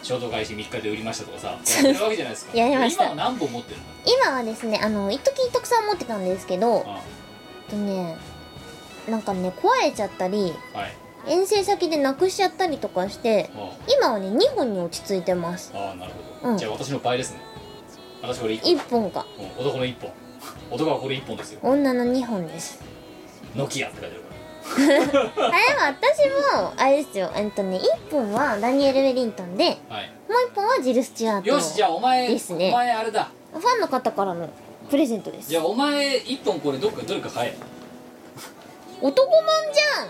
[0.03, 2.57] 衝動開始3日で売りましたとかさやってるわけじゃないですか。
[2.57, 3.03] やりました。
[3.03, 3.83] 今は何本持ってるの？
[4.05, 7.01] 今はですねあの一時たくさん持ってたんですけどあ
[7.69, 8.17] とね
[9.09, 10.95] なんかね壊れちゃったりはい。
[11.27, 15.71] 遠征先でなくしちゃったりとかしてあ今はね2本に落ち着いてます。
[15.75, 16.57] ああなるほど、うん。
[16.57, 17.41] じゃあ私の倍ですね。
[18.23, 19.25] 私これ1 1本か。
[19.37, 20.11] 本、うん男の1本。
[20.71, 21.59] 男はこれ1本ですよ。
[21.61, 22.81] 女の2本です。
[23.55, 24.20] ノキアって書いてある。
[24.20, 24.20] か
[24.73, 25.51] あでも
[25.87, 27.31] 私もあれですよ。
[27.35, 30.07] えっとね1本はダニエル・ウェリントンでらはい。
[30.07, 32.69] もう1本はジル・スチュアートよしじゃあお前ですね。
[32.69, 33.29] お前あれだ。
[33.51, 34.49] ファンの方からの
[34.89, 35.49] プレゼントです。
[35.49, 37.57] じゃあお前1本これどっかどれか買え。
[39.01, 39.43] 男もん
[39.73, 40.09] じゃん。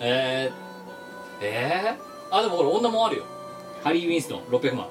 [0.00, 3.24] えー、えー、あでもこれ女もんあるよ。
[3.82, 4.88] ハリー・ウィンストン600万。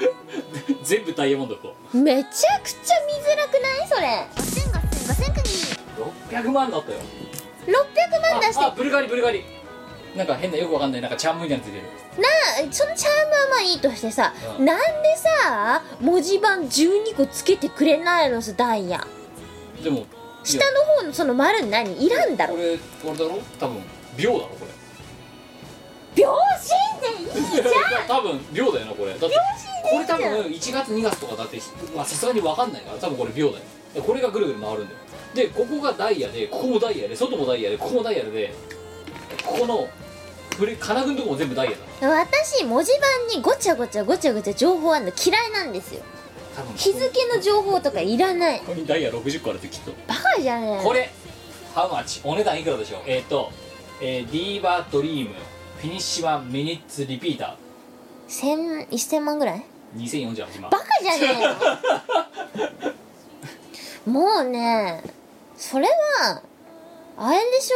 [0.82, 3.88] 全部ダイヤモンドこめちゃくちゃ見づらくない？
[3.88, 4.26] それ。
[5.98, 6.98] う600万だったよ
[7.70, 8.64] 600万出して。
[8.64, 9.44] ああブルガリブルガリ。
[10.16, 11.86] なんか変なよくわかんないなんかチャームみたいなのついてる。
[12.20, 14.64] なそのチャームはまあいいとしてさ、うん。
[14.64, 19.06] なんでさ文字盤12個つけてくれないのさダイヤ。
[19.84, 20.06] でも
[20.42, 22.04] 下の方のその丸何？
[22.04, 22.54] いらんだろ。
[22.54, 23.40] これこれだろ？
[23.58, 23.82] 多分
[24.16, 24.70] 秒だろこれ。
[26.16, 26.34] 秒
[27.00, 27.66] 針でいいじゃん。
[28.08, 29.10] 多分秒だよなこれ。
[29.12, 29.26] だって
[29.92, 31.60] これ多分1月2月とかだって
[31.94, 33.62] まあさすがに分かんないから多分これ秒だよ。
[33.94, 34.99] でこれがぐるぐる回るんだよ
[35.34, 38.52] でここがダイヤでここもダイヤで外もダイヤでここもダイヤで
[39.44, 39.88] ここの
[40.56, 42.90] フレ金具のとこも全部ダイヤだ私文字
[43.28, 46.02] 盤にごちゃごちゃごちゃごちゃ情報あるの嫌いなんですよ。
[46.56, 46.74] 多分。
[46.76, 48.58] 日付の情報とかいらない。
[48.60, 49.92] ここにダイヤ60個あるってきっと。
[50.08, 51.10] バカじゃねえこれ
[51.74, 53.02] ハウマッチお値段いくらでしょう？
[53.06, 53.52] えっ、と、
[54.02, 55.34] えー、ディーバードリーム
[55.78, 57.56] フィニッシュマンミニッツリピータ
[58.28, 58.58] 千
[58.90, 59.64] 1000万ぐらい？
[59.96, 60.00] ー
[60.34, 60.70] 2048万。
[60.70, 62.92] バカじゃねえよ。
[64.12, 65.02] もうね
[65.60, 65.86] それ
[66.20, 66.42] は
[67.16, 67.70] あれでし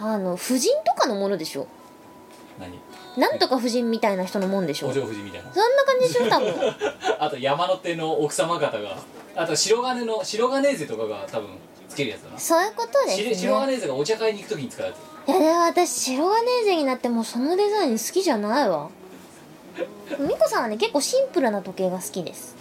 [0.00, 0.04] ょ？
[0.04, 1.66] あの婦人とかのものでしょ？
[2.58, 2.78] 何？
[3.16, 4.88] なんとか婦人みたいな人のもんでしょ？
[4.88, 5.46] おそん嬢夫人みたいな。
[5.48, 5.52] な
[5.84, 6.54] 感じでしょ多分。
[7.20, 8.98] あと山手の奥様方が
[9.36, 11.48] あと白金の白金勢とかが多分
[11.88, 12.38] つけるやつだな。
[12.38, 13.34] そういうことですね。
[13.34, 14.96] 白白金勢がお茶会に行く時に使うやつ。
[15.28, 18.88] いやでも私白金ーゼになってもうそのデザイン好きじゃないわ。
[20.18, 22.56] 美子さんはね結構シンプルな時計が好きです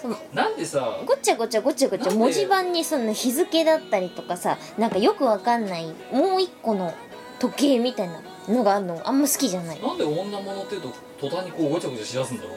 [0.00, 6.94] そうなんでさごちゃごちゃごちゃごちゃ文字盤にその日付だったりとかさなんかよくわかんないもう一個の
[7.38, 9.00] 時計みたいなのがあるの？
[9.04, 9.82] あんま好きじゃない。
[9.82, 12.52] なんで女物っていうと途端にこうごちゃごちゃしだすんだろう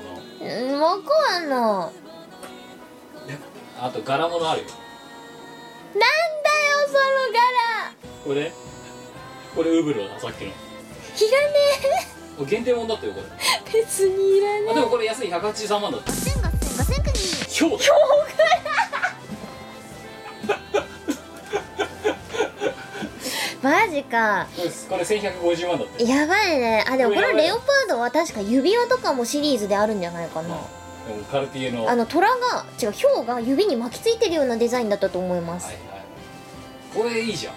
[0.45, 0.55] な。
[0.73, 1.91] うんわかんな
[3.81, 4.61] あと柄物ある？
[4.61, 6.07] よなんだよ
[6.87, 6.99] その
[7.33, 7.43] 柄。
[8.25, 8.53] これ？
[9.55, 10.47] これウブロださっきの。
[10.47, 10.55] いらね
[12.37, 13.25] これ限定もんだってよこれ。
[13.25, 15.29] え別にいらねあでもこれ安い。
[15.29, 16.28] 183万だって千五千五千
[17.59, 17.99] 国ひょう
[18.37, 18.69] だえ
[23.61, 24.47] マジか。
[24.55, 26.05] これこれ1150万だって。
[26.05, 26.85] やばいね。
[26.87, 30.47] あでもこのレオパードは確か指輪とかもシリーズであるんじゃないかな。
[30.47, 30.63] でも
[31.29, 31.79] カルティエの。
[31.79, 35.77] はいあの虎が違うヒョウが指に巻きついてるようなデザインだったと思います、はい
[36.93, 37.53] これいいじゃん。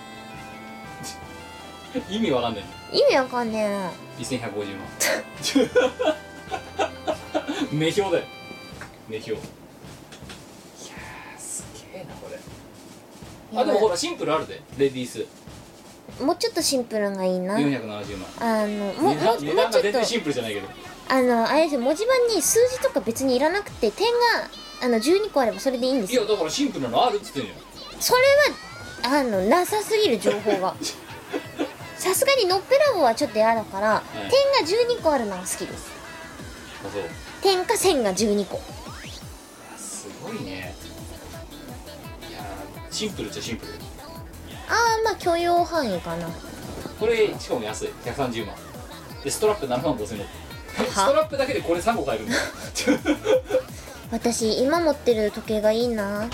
[2.14, 3.68] 意味わかんない意味わかんねえ。
[3.68, 4.86] な2150万。
[7.72, 8.24] 目標だよ。
[9.09, 9.40] 目標
[13.55, 14.62] あでもほらシンプルあるで。
[14.78, 15.26] レディース。
[16.22, 17.57] もうちょっとシンプルがいいな。
[17.57, 18.28] 470万。
[18.40, 19.82] あのもうもうもう値段ちょっと。
[19.82, 20.68] が全然シンプルじゃないけど。
[21.09, 21.80] あのあれですよ。
[21.80, 24.18] 文字盤に数字とか別にいらなくて点が
[24.82, 26.22] あの12個あればそれでいいんですよ。
[26.22, 28.00] いやだからシンプルなのあるっつってんじゃん。
[28.00, 28.20] それ
[29.11, 30.74] はあのなさすぎる情報が。
[31.96, 34.18] さすがにのっぺらぼうはちょっと嫌だから、い。
[34.28, 35.86] 点が12個あるのが好きです。
[36.84, 37.03] あそう。
[37.42, 38.61] 点か線が12個。
[39.76, 40.74] すごいね
[42.93, 43.72] シンプルっちゃシンプル。
[44.68, 46.28] ああまあ許容範囲かな。
[47.01, 47.88] これしかも安い。
[48.05, 48.55] 130万。
[49.24, 50.26] でストラップ7万5000円
[50.90, 52.40] ストラップだけでこれ3個買えるんだよ。
[54.11, 56.28] 私今持ってる時計がいいな。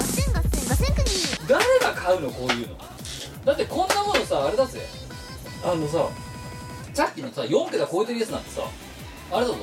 [1.49, 2.77] 誰が買うのこういうの。
[3.45, 4.81] だってこんなものさあれだぜ。
[5.65, 6.09] あのさ
[6.95, 8.63] さっきのさ4桁超えてるやつなんてさ
[9.31, 9.57] あれだぞ。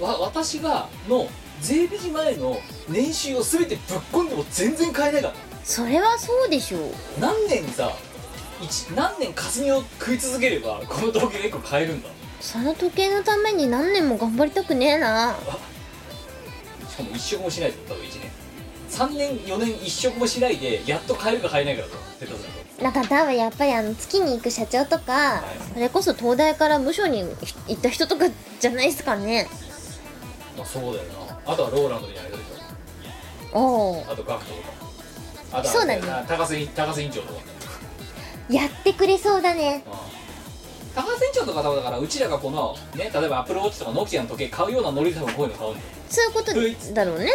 [0.00, 1.28] わ私がの
[1.60, 5.34] 税引き前の年収を全てぶっ込んでも全然買えないから
[5.64, 6.80] それはそうでしょう。
[7.20, 7.92] 何年さ
[8.60, 12.08] 一何年霞を食い続ければこの時計1個買えるんだ？
[12.40, 15.36] その時計のために何年も頑張りたくねえな。
[16.88, 18.30] しかも一食もしないぞ多分1年。
[18.90, 22.38] 3年4年一食もしないでやっと買えるか買えないかだぞ下手する
[22.78, 28.24] となんか多分やっぱりあの月に行く社長とかそれこそ東大から無所に行った人とか
[28.58, 29.48] じゃないですかね。
[30.56, 31.40] まあそうだよな。
[31.46, 32.46] あとはローランドみたいな人でし
[33.52, 34.68] おおょあとガクトとか
[35.52, 37.40] あとはそうだねあ高瀬高瀬委員長とか。
[38.48, 39.84] やってくれそうだね。
[40.94, 45.86] 高瀬委員長とかだからうちらがこのね例えばアップルウォッチとかノキアの時計買うようなノリで多分こういうの買うんだよ。
[46.08, 47.30] そういうことだろうね。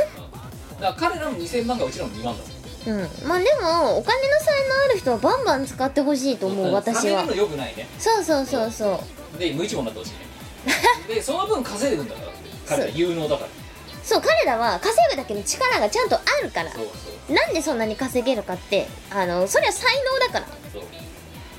[0.79, 2.43] だから彼らの2000万がうちらの2万だ
[2.87, 3.27] うん。
[3.27, 7.23] まあでもお金の才能ある人はバンバン使ってほしいと思う私は。
[7.33, 7.87] よくないね。
[7.97, 9.01] そうそうそうそ
[9.35, 9.39] う。
[9.39, 10.19] で無一文になってほしいね。
[11.15, 12.31] でその分稼いでるんだから。
[12.67, 13.49] 彼ら有能だから。
[14.03, 16.71] そう彼らは稼ぐだけの力がちゃんとあるから。
[16.71, 20.47] そうそうなんでそんなに稼げるかってあのそれは才能だから。
[20.71, 20.83] そう。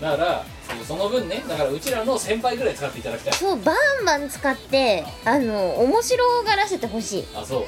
[0.00, 0.44] だから
[0.86, 3.32] その分ねだからうちらの先輩ぐらい使っていただきたい。
[3.34, 7.24] そうバンバン使ってあの面白がらせてほしい。
[7.34, 7.66] あそ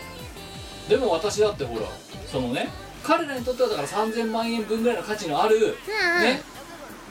[0.87, 0.91] う。
[0.91, 1.87] でも私だってほら
[2.31, 2.69] そのね
[3.03, 5.73] 彼らにとってはだから3000万円分ぐらいの価値のあるうんうん、
[6.23, 6.43] ね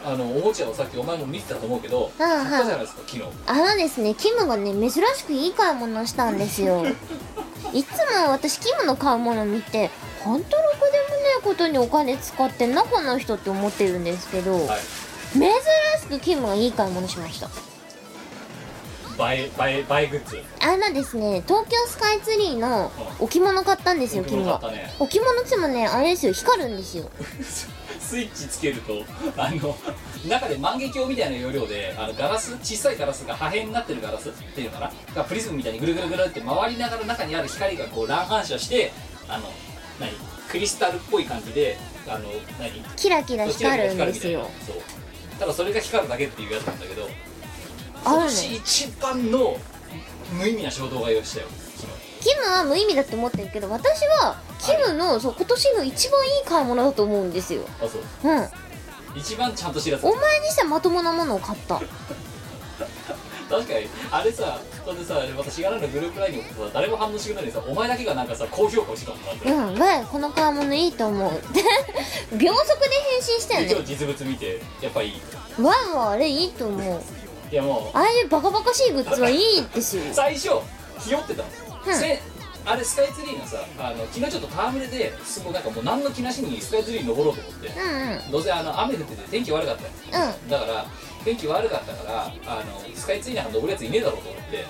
[0.05, 2.45] あのおもちゃをさっきお前も見てたと思うけどうんうん。
[2.45, 3.23] 買ったじゃないですか昨日。
[3.47, 6.85] あのですねキムがね珍しくいい買い物をしたんですよ。
[7.73, 9.89] いつも私キムの買うもの見て
[10.27, 10.91] ほんとろくでもね
[11.39, 14.79] えことにお金使ってんなこの人って思ってるんですけど、はい。
[15.33, 15.41] 珍
[16.01, 17.47] しくキムがいい買い物しました。
[19.31, 20.43] 映え映え映えグッズ？
[20.61, 24.61] あのですね東京スカイツリーの置物買ったんですよキムは。
[24.99, 25.41] 置物ね。
[25.41, 27.09] 置もねあれですよ光るんですよ。
[27.99, 29.03] スイッチつけると
[29.35, 29.75] あの
[30.29, 35.15] 中で万華鏡みたいな要領であのガラス小さいガラスが破片になってるガラスっていうのかな？
[35.15, 38.91] がプリズムみたいにぐるぐるぐるって回りながら中にある光がこう乱反射して
[39.27, 39.51] あの
[39.99, 40.11] 何？
[40.49, 41.77] クリスタルっぽい感じで
[42.07, 42.29] あの
[42.59, 42.81] 何？
[42.95, 44.49] キラキラ光るんですよ。
[44.65, 44.75] そう。
[45.39, 47.11] ただそれが光るだけっていうやつなんだけどあるね。
[48.03, 49.57] 今年一番の
[50.33, 51.47] 無意味な衝動買いをしたよ。
[52.19, 57.63] キムは無意味だって思ってるけど私はキムのそう今年の一番いい買い物だと思うんですよ。
[57.81, 58.01] あそう。
[58.23, 58.47] うん。
[59.15, 61.79] 一番ちゃんと知らせお前にしてはまともなものを買った。
[63.49, 63.87] 確かに。
[64.11, 71.31] あれさそれでさ私がらのグループラインに送ってさ誰も反応してくれないのにさお前だけがなんかさ高評価をしてたもんなってうんわいこの買い物いいと思う。
[72.37, 75.11] 秒速で返信したよねで今日実物見てやっぱいい。
[75.61, 77.01] わいはあれいいと思う。
[77.51, 80.03] いやもああいうバカバカしいグッズはいいですよ。
[80.03, 80.51] う 最初
[80.99, 81.49] ひよってたの、
[81.85, 81.93] うん。
[81.93, 82.21] せ
[82.65, 87.67] あれスカイツリーのさあの昨日ちょっと戯れですごいなんかもう何の気なしにスカイツリーに登ろうと思って。
[87.67, 88.31] うんうん。
[88.31, 89.89] どうせあの雨降ってて天気悪かったよ。
[90.13, 90.49] うん。
[90.49, 90.85] だから
[91.27, 94.65] 天気悪かったからあのスカイツリーなんか登るやついねえだろうと思って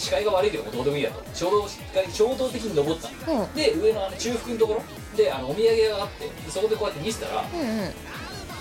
[0.00, 1.22] 視界が悪いけどどうでもいいやと。
[1.32, 1.68] 衝動
[2.12, 3.08] 衝動的に登った。
[3.30, 3.54] のうん。
[3.54, 4.82] で上のあの中腹のところ？
[5.16, 7.90] であのお土産屋があってでそこでこうやって見せたらうんうん。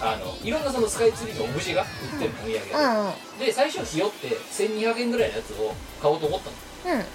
[0.01, 6.39] あのいろんなそのスカイツリーのオブジェが売ってるのお土産屋うんでで最初ひよって1200円ぐらいのやつを買おうと思っ
[6.83, 6.95] たの。
[6.97, 7.05] うん。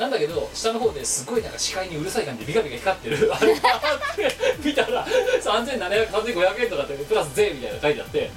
[0.00, 3.30] なんだけど下の方ですごいなんか視界にうるさい感じでビカビカ光ってる。
[3.32, 3.54] あれ？
[3.54, 3.78] があ
[4.12, 4.34] って
[4.64, 8.30] 見たら3700 3500円とかってプラス税みたいなの書いてあって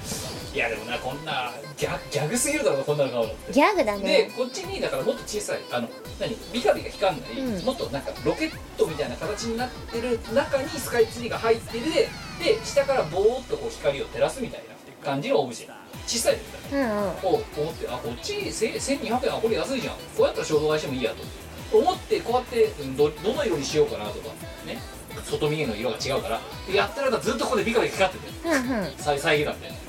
[0.54, 3.52] いやでもなこんなギャギャグすぎるだろこんなの買うのって。
[3.52, 5.88] ギャグだでねこっちにだからもっと小さいあの
[6.18, 6.36] 何？
[6.52, 7.64] ビカビカ光んない、うん。
[7.64, 11.84] もっとなんかロケットみたいな形になってる中にスカイツリーが入ってる。
[11.92, 12.08] で
[12.40, 15.68] で下からボーっとこう光を照らすみたいな感じのオブジェ
[16.06, 16.82] 小さいですから。
[16.82, 17.08] うんうん。
[17.08, 17.12] を
[17.56, 19.94] 思ってあこっちせ1200円あこれ安いじゃん。
[19.94, 21.78] こうやったら衝動買いしてもいいやと。
[21.78, 24.28] 思ってこうやってうんどどの色にしようかなとか。
[24.66, 24.80] ね。
[25.24, 26.40] 外見えの色が違うから。
[26.66, 28.48] でやってる間ずっとここでビカビカ光ってて。
[28.48, 28.92] うんうん。
[28.96, 29.87] さ遮断で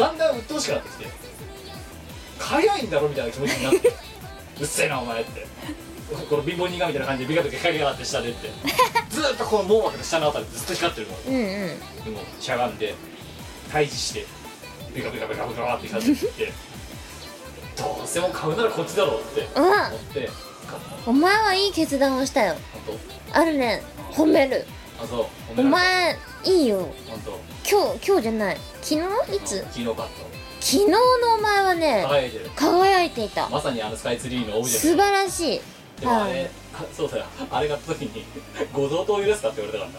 [0.00, 1.06] だんだん鬱陶しくなってきて
[2.38, 3.88] 買えないんだろみたいな気持ちになって
[4.60, 5.46] うっせえなお前って。
[6.28, 8.50] この貧乏人がみたいな感じでビカビカ光りやがって下でって。
[9.10, 12.04] ずっとこの網膜の下のあたりでずっと光ってるのうんうん。
[12.04, 12.94] でもしゃがんで
[13.72, 14.26] 退治して
[14.92, 16.52] ビカビカビカビカって光ってって
[17.76, 19.72] どうせもう買うならこっちだろうって思っ
[20.12, 20.28] て買っ
[21.04, 21.10] た。
[21.10, 22.56] お前はいい決断をしたよ。
[22.86, 22.98] 本
[23.32, 23.82] あるね。
[24.12, 24.66] 褒める。
[24.98, 25.22] 当あそ
[25.56, 25.60] う。
[25.60, 26.88] お前いいよ。
[27.08, 28.56] 本当今日今日じゃない。
[28.82, 28.94] 昨
[29.30, 29.36] 日？
[29.36, 29.58] いつ？
[29.58, 29.84] 昨日
[30.60, 30.98] 昨日の
[31.38, 32.50] お前はたね輝いてる。
[32.54, 33.48] 輝いていた。
[33.48, 35.60] まさにあのスカイツリーのオブジェ素晴らしい。
[36.00, 36.50] でもあれ、はい。
[36.74, 37.24] あそうだよ。
[37.50, 38.24] あれ買った時に
[38.72, 39.90] 「ご贈答用ですか?」って言われたか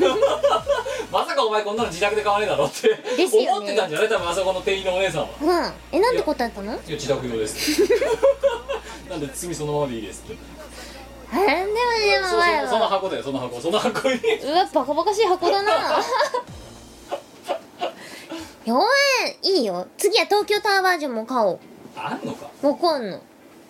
[0.00, 0.64] らな。
[1.12, 3.50] まさかお前こんなの自宅で買わねえだろってですよね。
[3.50, 4.08] 思ってたんじゃない？
[4.08, 5.28] 多分あそこの店員のお姉さんは。
[5.40, 5.72] うん。
[5.92, 6.72] えなんで答えたの？
[6.72, 7.82] いや自宅用です
[9.08, 10.36] なんで罪そのままでいいですって。
[11.34, 13.60] あれでもでもそそそのは箱だよその箱。
[13.60, 14.16] その箱に。
[14.42, 16.02] うわバカバカしい箱だな
[18.66, 18.74] 4
[19.44, 19.56] 円。
[19.58, 19.86] いいよ。
[19.98, 21.58] 次は東京タワーバージョンも買おう。
[21.96, 22.50] あんのか？
[22.66, 23.20] わかんの。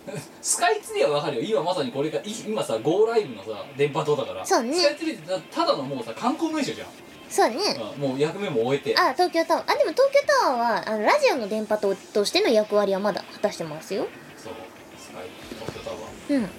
[0.42, 1.42] スカイツリーはわかるよ。
[1.42, 4.44] 今まさにこれがい今さ GO ライブのさ電波塔だから。
[4.44, 4.74] そうね。
[4.74, 6.88] スカイツリーってたただのもうさ観光名所じゃん、
[7.30, 7.56] そうね。
[7.96, 8.98] うんもう役目も終えて。
[8.98, 9.72] あ東京タワー。
[9.72, 14.06] あでも東京タワーはあのラジオの電波塔としての役割はまだ果たしてますよ。
[14.36, 14.52] そう。
[15.00, 15.22] スカイ
[15.60, 16.36] 東京タワー。
[16.36, 16.50] うん。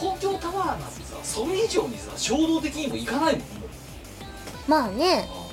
[0.00, 3.42] 東京タワーなんてさそれ以上にさ衝動的にも行かないもん。
[3.42, 5.28] もうまあね。
[5.28, 5.43] 行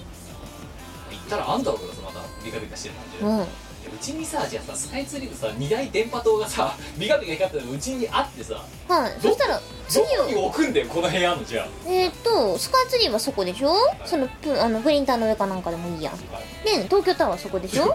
[1.38, 3.42] ったらあんだろうからさまたビカビカしてる感じで、うん。
[3.42, 9.14] うちにさじゃあさスカイツリーとさ2大電波塔がさビカビカ光ってるのうちにあってさはい。
[9.20, 9.60] そしたら
[9.90, 13.74] 次どこにを置くんだよこの部屋のじゃえーっとスカイツリーはそこでしょ？
[14.06, 16.12] そのプあのプリンターの上かなんかでもいいや。
[16.12, 16.18] ん
[16.64, 17.86] で東京タワーはそこでしょ？
[17.86, 17.92] で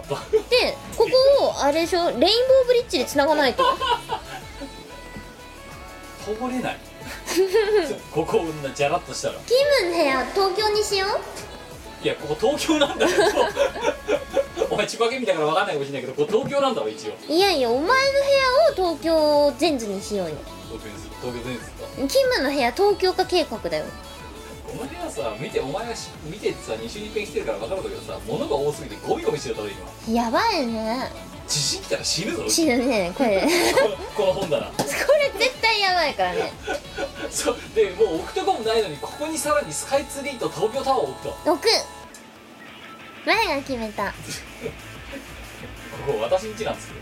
[0.97, 1.07] こ
[1.39, 2.07] こをあれでしょ？
[2.07, 2.29] レインボー
[2.67, 3.63] ブリッジで繋がないと。
[6.25, 6.77] 通れない。
[8.13, 9.53] ここんなじゃらっとしたらキ
[9.85, 11.09] ムの部屋東京にしよう
[12.07, 13.11] いやここ東京なんだよ
[14.71, 17.13] お前千葉県民だから分かんないかもしれないけどここ東京なんだわ一応。
[17.33, 20.35] いやいやお前の部屋を東京全図にしようよ。
[20.71, 22.07] 東京です東京ですか？
[22.07, 23.85] キムの部屋東京化計画だよ。
[24.71, 29.69] お前はさ見てお前がし見ててさ2週に1遍来てるから分かるんだけどさ物が多すぎてゴミゴミしてるだろ
[30.07, 30.13] 今。
[30.23, 31.11] やばいね。
[31.45, 33.41] 地震来たら死ぬぞ死ぬねこれ。
[33.41, 33.47] こ
[34.23, 34.65] この本棚。
[34.77, 36.53] れ絶対やばいからね。
[37.31, 41.29] そうでもう置くとこもないのにここにさらにスカイツリーと東京タワーを置くと。
[41.29, 41.96] こ6
[43.27, 44.13] 前が決めた。
[46.07, 47.01] こ私ん家なんですけど。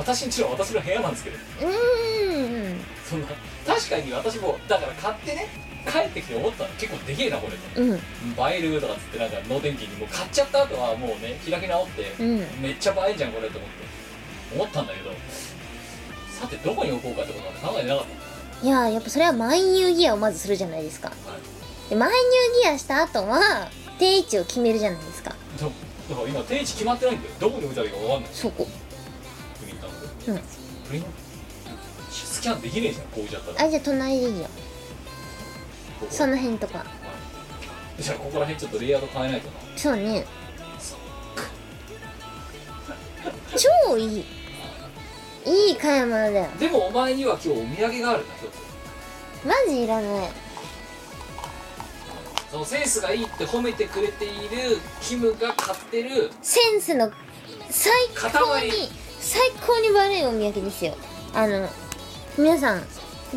[0.00, 1.36] 私ん家の私の部屋なんですけど。
[1.36, 2.80] うーん。
[3.04, 3.26] そんな
[3.66, 5.48] 確かに私もだから買ってね
[5.86, 6.70] 帰ってきて思ったの。
[6.78, 7.82] 結構でけえなこれと。
[7.82, 7.92] うん。
[7.92, 7.98] 映
[8.58, 12.38] えるとかっつってなんか能天気にもう買っちゃった後はもうね開き直って、うん。
[12.62, 14.54] めっちゃ映えんじゃんこれと思って。
[14.54, 15.10] 思ったんだけど。
[16.40, 18.06] さてどこに置こうかってことは考えてなかっ
[18.64, 21.10] いややっぱそれはマイニューギアをまずするじゃないですか。
[21.10, 25.34] た、はい、でマイニューギアした後は定位置を決めるじゃないですか
[26.10, 27.34] だから今定位置決まってないんだよ。
[27.38, 28.30] どこに置いたらいいか分かんない。
[28.32, 28.66] そこ。
[29.60, 29.90] プリンター
[30.30, 30.34] の。
[30.34, 30.42] うん。
[30.88, 31.04] プリン？
[32.10, 33.66] スキャンできねえじゃんこう置いちゃったら。
[33.66, 34.48] あじゃあ隣でいいよ。
[36.00, 36.12] ここ。
[36.12, 36.78] その辺とか。
[36.78, 36.84] は
[37.98, 38.02] い。
[38.02, 39.54] じゃあここら辺ちょっとレイヤード変えないとな。
[39.76, 40.26] そうね。
[43.88, 44.24] 超いい。
[45.46, 46.48] いい買い物だよ。
[46.58, 50.30] でもお前には今日お土産があるんだ一つマジいらない
[52.50, 57.10] そのセンスがいいって褒めてくれているキムが買ってるセンスの
[57.68, 58.88] 最高に塊。
[59.20, 60.96] 最高に悪いお土産ですよ。
[61.34, 61.68] あの
[62.36, 62.82] 皆さん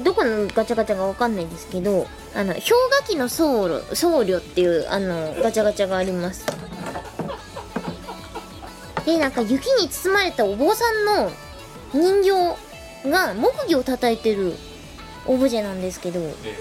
[0.04, 6.46] どこのガチャガチャかわかんないんですけどあの氷河期の僧侶僧侶っていうあのガチャガチャがあります。
[9.06, 11.32] でなんか雪に包まれたお坊さんの
[11.94, 14.56] 人形が木魚を叩いてる
[15.28, 16.56] オブジェなんですけどえ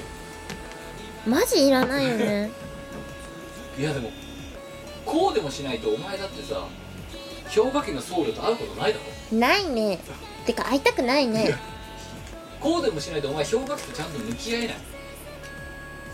[1.26, 2.50] マジいらないよね。
[3.78, 4.10] え いやでも
[5.06, 6.66] こうでもしないとお前だってさ
[7.54, 8.98] 氷河期の僧侶と会うことないだ
[9.30, 9.38] ろ。
[9.38, 9.98] ないね。
[10.46, 11.56] てか会いたくないね。
[12.60, 14.76] こうでもしないとお前氷河期とちゃんと向き合えない。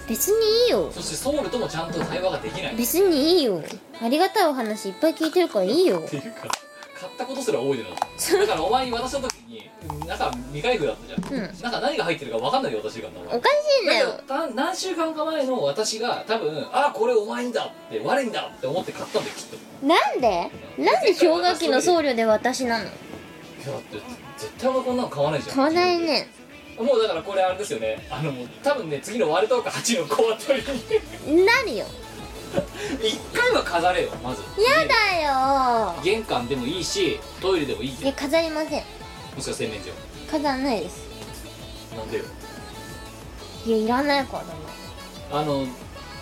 [0.09, 0.91] 別にいいよ。
[0.93, 2.75] そして僧侶ともちゃんと対話ができない。
[2.75, 3.63] っ別にいいよ。
[4.03, 6.01] ありがたいお話いっぱい聞いてるからいいよ。
[6.01, 6.49] ていうか
[6.99, 7.85] 買ったことすら覚えて
[8.39, 11.57] なだからお前に渡した時にに中未開封だったじゃん、うん。
[11.61, 14.21] 中何が入ってるか分かんないで渡してるからなおかしいんだよ。
[14.27, 19.87] た何週間か前の私が多分あこれお前んだって我んだって思って買ったんだよきっと。
[19.87, 20.51] なんで？
[20.83, 22.85] なんで氷河期の僧侶で私なの？
[22.85, 22.93] いや
[23.73, 23.99] だって
[24.37, 25.57] 絶対お前こんなの買わないじゃん。
[25.57, 26.29] 買わないね。
[26.79, 28.07] もうだからこれあれですよね。
[28.11, 28.33] あの
[28.63, 30.63] 多分ね次のワルトーク8の小当たり
[31.27, 31.45] に。
[31.45, 31.87] 何よ。
[33.03, 34.41] 一回は飾れよまず。
[34.63, 36.03] やだよ。
[36.03, 38.83] 玄関でもいいしトイレでもいいいや飾りません
[39.39, 39.91] もしくは洗面所
[40.29, 41.07] 飾らないです。
[41.97, 42.25] なんでよ。
[43.65, 44.43] いやいらないか
[45.31, 45.65] らあの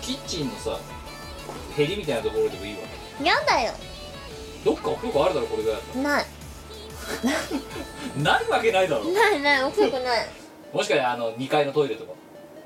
[0.03, 0.77] キッチンのさ
[1.75, 2.79] ヘリみたいなところでもいいわ。
[3.23, 3.73] やだよ。
[4.63, 6.25] どっか置くとこあるだろこれぐらいだっない
[8.23, 8.33] たら。
[8.37, 8.49] ない。
[8.53, 9.05] わけないだろ。
[9.05, 10.27] ないない置くとこない。
[10.71, 12.13] もしかしたらあの2階のトイレとか。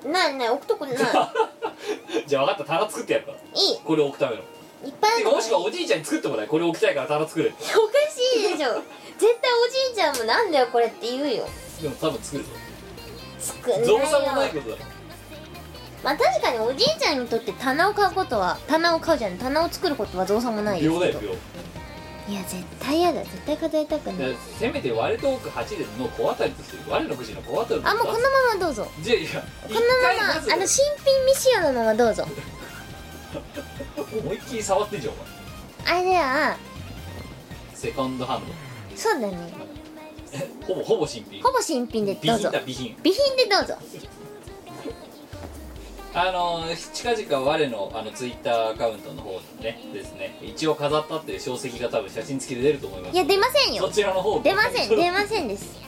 [0.06, 0.97] ないない置くとこない。
[2.28, 3.38] じゃあ分かった棚作ってやるから。
[3.38, 3.80] いい。
[3.86, 4.41] これ置くための
[4.84, 5.23] いっぱいある。
[5.25, 7.71] かもしくはおじいちゃんに作ってもらえこれ置きたいから棚作れっておか
[8.09, 8.73] しいでしょ。
[9.17, 11.47] 絶対おじいちゃんもなんだよこれって言うよ。
[11.82, 12.49] でも多分作るぞ。
[13.39, 14.86] 作んない造作もないよことだ。
[16.03, 21.29] まあ確かにおじいちゃんにとって棚を買うことは棚を買うじゃん棚を作ることは造作もないです秒だよ秒。
[22.27, 23.21] いや絶対嫌だ。
[23.23, 24.17] 絶対飾りたくない。
[24.17, 28.88] だからせめて割れトーク8での小当たりとして割れのくじの小当たりとあもうこのままどうぞ。
[29.01, 29.29] じゃあいや
[29.67, 29.86] このま
[30.47, 32.25] まあの新品未使用のままどうぞ
[33.98, 36.00] 思いっきり触ってんじゃんお前。
[36.00, 36.58] あれは
[37.74, 38.42] セカンドハン
[38.96, 39.38] そうだね。
[40.68, 41.42] ドほぼほぼ新品。
[41.42, 42.52] ほぼ新品で備品どうぞ。
[42.52, 42.96] だ備品。
[42.98, 43.76] 備品でどうぞ。
[46.14, 55.80] あの近々我のあのツイッターアカウントの方にねですね一応飾ったっていう証跡が多分写真付きで出ると思いますいや出ませんそよちらの方出ません出ませんです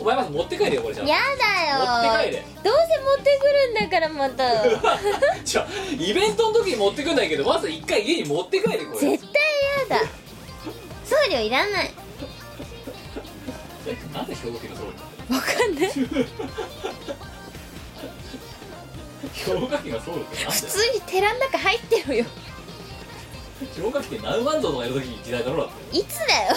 [0.00, 1.16] お前まず持って帰れよこれじゃや
[1.78, 2.32] 持って帰れ。
[2.32, 4.44] だよどうせ持ってくるんだからまた。
[5.44, 5.66] じゃあ
[5.98, 8.98] イベントの時に持ってくんないけどまず一回家に持って帰れこれ。
[8.98, 9.10] 絶対
[9.88, 10.08] やだ。
[11.04, 11.90] 送料いらない。
[13.86, 14.86] えなんで兵庫県のそう
[15.30, 15.90] だわかんない。
[19.34, 22.24] 兵庫県がそうだって普通に寺の中入ってるよ。
[23.76, 25.98] 氷河期って何万度とかやる時に時代だろうだって。
[25.98, 26.56] いつだよ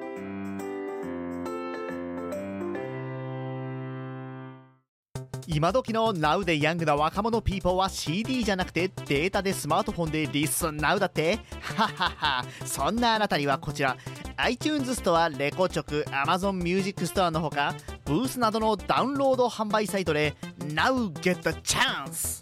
[5.53, 11.39] 今時の Now でヤングな若者ピーポーは CD じゃなくてデータでスマートフォンでリスン Now だって？
[11.75, 13.97] はははそんなあなたにはこちら。
[14.37, 17.75] iTunes ストア、レコチョク、Amazon Music ストアのほか
[18.05, 22.40] ブースなどのダウンロード販売サイトで Now get the chance!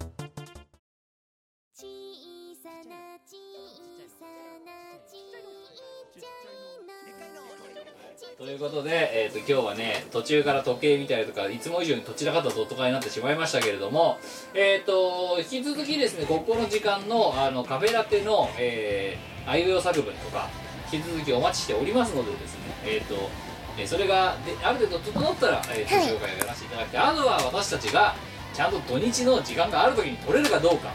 [8.49, 14.17] ということで、えー、と今日はね途中から時計見たりとかいつも以上にどちらかったドット化になってしまいましたけれども
[14.55, 20.49] えっ、と引き続きですねここの時間のあのカフェラテの、えー、アイウェオ作文とか
[20.91, 23.29] 引き続きお待ちしておりますのでですねえっ、と
[23.77, 26.07] えーそれがである程度整ったら、えー、はい。
[26.07, 28.15] 紹介をやらせていただきあとは私たちが
[28.55, 30.89] ちゃんと土日の時間がある時に取れるかどうか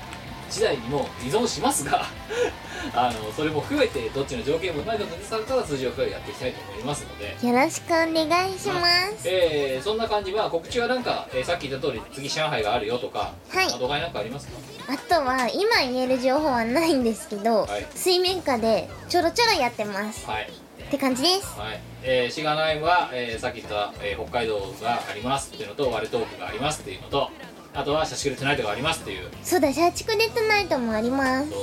[0.55, 2.05] 次第にも依存しますが
[2.95, 7.25] あのそれも含めてどっちの条件もうまいことにされたら通常会をやっていきたいと思いますので。
[7.47, 7.89] よろしくお
[8.29, 8.87] 願いしま
[9.19, 9.27] す。
[9.29, 13.67] えー、そんな感じは告知はなんか、えーさっき言った通り次上海があるよとか、はい。
[13.67, 14.53] アドバイなんかありますか？
[14.93, 17.87] あとは今言える情報はないんですけど、はい。
[17.95, 20.27] 水面下でちょろちょろやってます。
[20.27, 20.51] はい。
[20.83, 21.59] って感じです。
[21.59, 21.81] はい。
[22.03, 27.31] えー、しがないは、えーさっき言った、えー北海道がありますっていうのと割れトークがありますっていうのと
[27.75, 29.29] あとはシャシクルトゥナイトがありますっていう。
[29.43, 31.51] そうだ社畜デッドナイトもあります。
[31.51, 31.57] と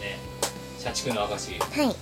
[0.00, 0.18] ね。
[0.78, 1.96] 社畜の証はい。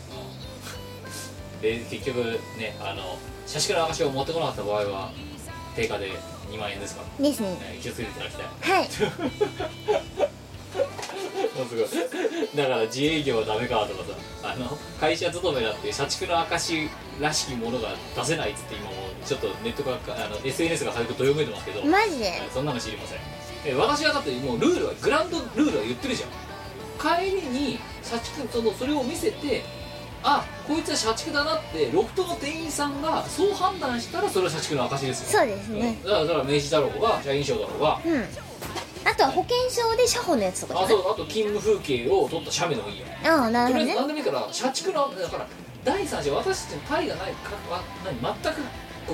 [1.62, 2.18] で結局
[2.58, 3.16] ねあの
[3.46, 5.10] 社畜の証を持ってこなかった場合は
[5.74, 6.10] 定価で
[6.50, 7.02] 2万円ですか？
[7.18, 7.50] ら、ですね。
[7.52, 8.46] ね、気をつけていただきたい。
[8.46, 8.88] はい。
[11.58, 11.86] もうすごい。
[12.56, 14.10] だから自営業はダメかとかさ。
[14.50, 16.88] あの会社勤めだって社畜の証
[17.20, 22.18] らしきものが出せないっつって今もうちょっとネットがあの SNS が最近どよめいてますけど、マジ？
[22.18, 23.18] ではいそんなの知りません。
[23.66, 26.30] え私はだってもうルールはグランドルールは言ってるじゃん。
[26.98, 29.62] 帰りに社畜そのそれを見せて
[30.22, 35.40] あこいつは社畜だなってロフトの店員さんがそう判断したらそれは社畜の証ですよ。
[35.40, 35.98] そうですね。
[36.04, 38.00] だからだから名刺だろうが社員証だろうが。
[38.04, 38.24] うん。
[39.04, 43.06] あとは保険証で社保のやつとかあじゃそうあと勤務風景を撮った写メでもいいよ。
[43.06, 43.86] ないああなるほどね。
[43.86, 45.46] とりあえず何でもいいから社畜のだから
[45.84, 48.60] 第三者私たちのパイがないかわ何全く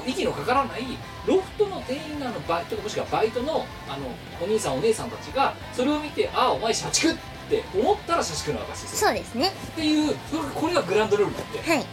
[0.06, 0.82] 息のかからない
[1.26, 4.06] ロフトの店員のあのバイトもしくはバイトのあの
[4.42, 7.16] お兄さんお姉さんたちがそれを見てああお前社畜っ
[7.48, 9.08] て思ったら社畜の証ですよ。
[9.08, 9.48] そうですね。
[9.48, 10.14] っていう
[10.54, 11.84] これがグランドルールなんではい。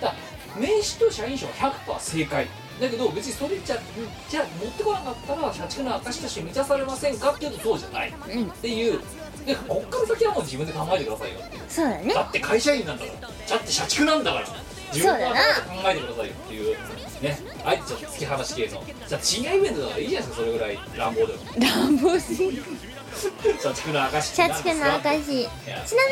[0.00, 0.14] だ
[0.58, 2.46] 名刺と社員証は100%正解。
[2.80, 3.78] だけど別にそれじゃ
[4.28, 8.10] じゃあ持ってこなかったら社畜の証として満たされませんかっていうとそうじゃない。
[8.10, 8.50] っうん。
[8.50, 9.00] ていう。
[9.46, 12.12] でこっから先はもう自分で考えてくださいよってそうだね。
[12.14, 13.28] だって会社員なんだから。
[13.28, 14.46] だって社畜なんだから
[14.92, 16.76] 自分の頭で考えてくださいよっていう
[17.22, 18.82] ねあえてちょっと突き放し系の。
[19.08, 21.38] じゃあ深夜イベントだからいいじゃないですかそれぐらい乱暴でも。
[21.58, 22.62] 乱暴すぎる。
[23.62, 25.48] 社畜の証社畜の証
[25.86, 26.02] ちな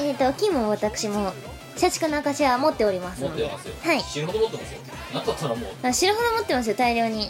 [0.00, 1.32] みに、えー、とキムも私も
[1.76, 4.00] 社畜の証は持っております持ってますよ、はい。
[4.00, 4.80] 死ぬほど持ってますよ。
[5.12, 5.70] なんだったらもう。
[5.82, 7.26] あ死ぬほど持ってますよ大量に。
[7.26, 7.28] うん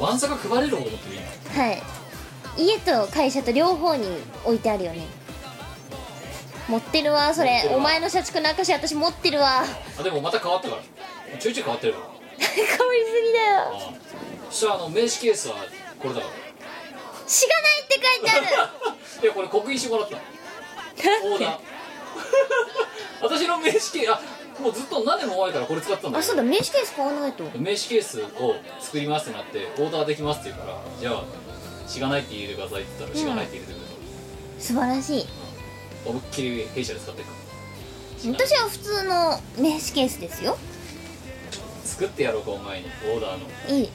[0.00, 1.16] ワンサが配れるほど持ってる
[1.54, 1.82] 今はい。
[2.58, 4.08] 家と会社と両方に
[4.44, 5.06] 置いてあるよね
[6.68, 7.70] 持ってるわそれ。
[7.74, 9.62] お前の社畜の証私持ってるわ。
[9.98, 11.38] あでもまた変わったから。
[11.38, 12.04] ちょいちょい変わってる から
[12.38, 13.90] 変わりすぎだよ。
[13.90, 13.94] あ
[14.50, 15.56] そしたらあの名刺ケースは
[16.00, 18.46] これだからしがないって書いてある。
[19.22, 21.58] いやこれ刻印してもらったオーダー。
[23.22, 24.20] 私の名刺ケースあ
[24.62, 27.44] もうずっと何年も前からこれ使ってたんだあそうだ名刺ケース買わないと。
[27.54, 31.24] 名刺ケースを作りますってなってオーダーできますって言うからじゃあ
[31.90, 33.82] しがないって入れてくださいって言ったらしがないって入れてくれ
[34.62, 35.26] 素晴らしい。
[35.26, 35.45] た
[36.06, 37.36] 思いっきり弊社で使ってるから
[38.32, 40.56] 私は普通の名刺ケースですよ。
[41.84, 43.78] 作ってやろうかお前にオーダーの。
[43.78, 43.90] いい。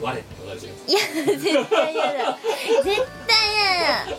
[0.00, 0.98] 我って言われてるいや
[1.38, 2.38] 絶対嫌だ。
[2.84, 2.96] 絶
[3.26, 4.18] 対嫌だ。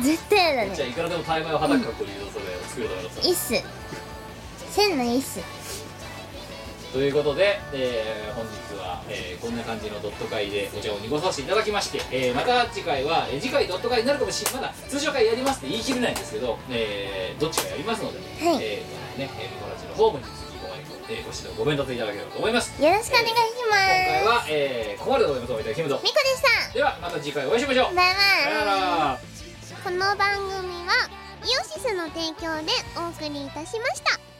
[0.00, 0.76] 絶対嫌だね。
[0.76, 3.54] じゃあいくらでもタイマーをはたく格好で言うとそれを作ると思いますいいっす。
[4.70, 5.40] 千のいいっす
[6.94, 18.62] ということで、えー本日は、えーこんな感じのドット会でお茶を濁させていただきまして、えーまた次回は、えー次回ドット会になるかもしれないまだ通常会やりますって言い切れないんですけど、えーどっちかやりますので、はい。
[18.62, 20.68] えーね、えーミコラジのホームに続きご
[21.10, 22.70] えーご指導ご鞭撻いただければと思います。
[22.82, 27.94] よろしくお願いし今回まは、えーここまででございますお相手はキムとすみこでしたではまた次回お会いしましょう。
[27.94, 29.18] バイさよなバイら。
[29.82, 31.10] この番組は
[31.42, 34.33] イオシスの提供でお送りいたしました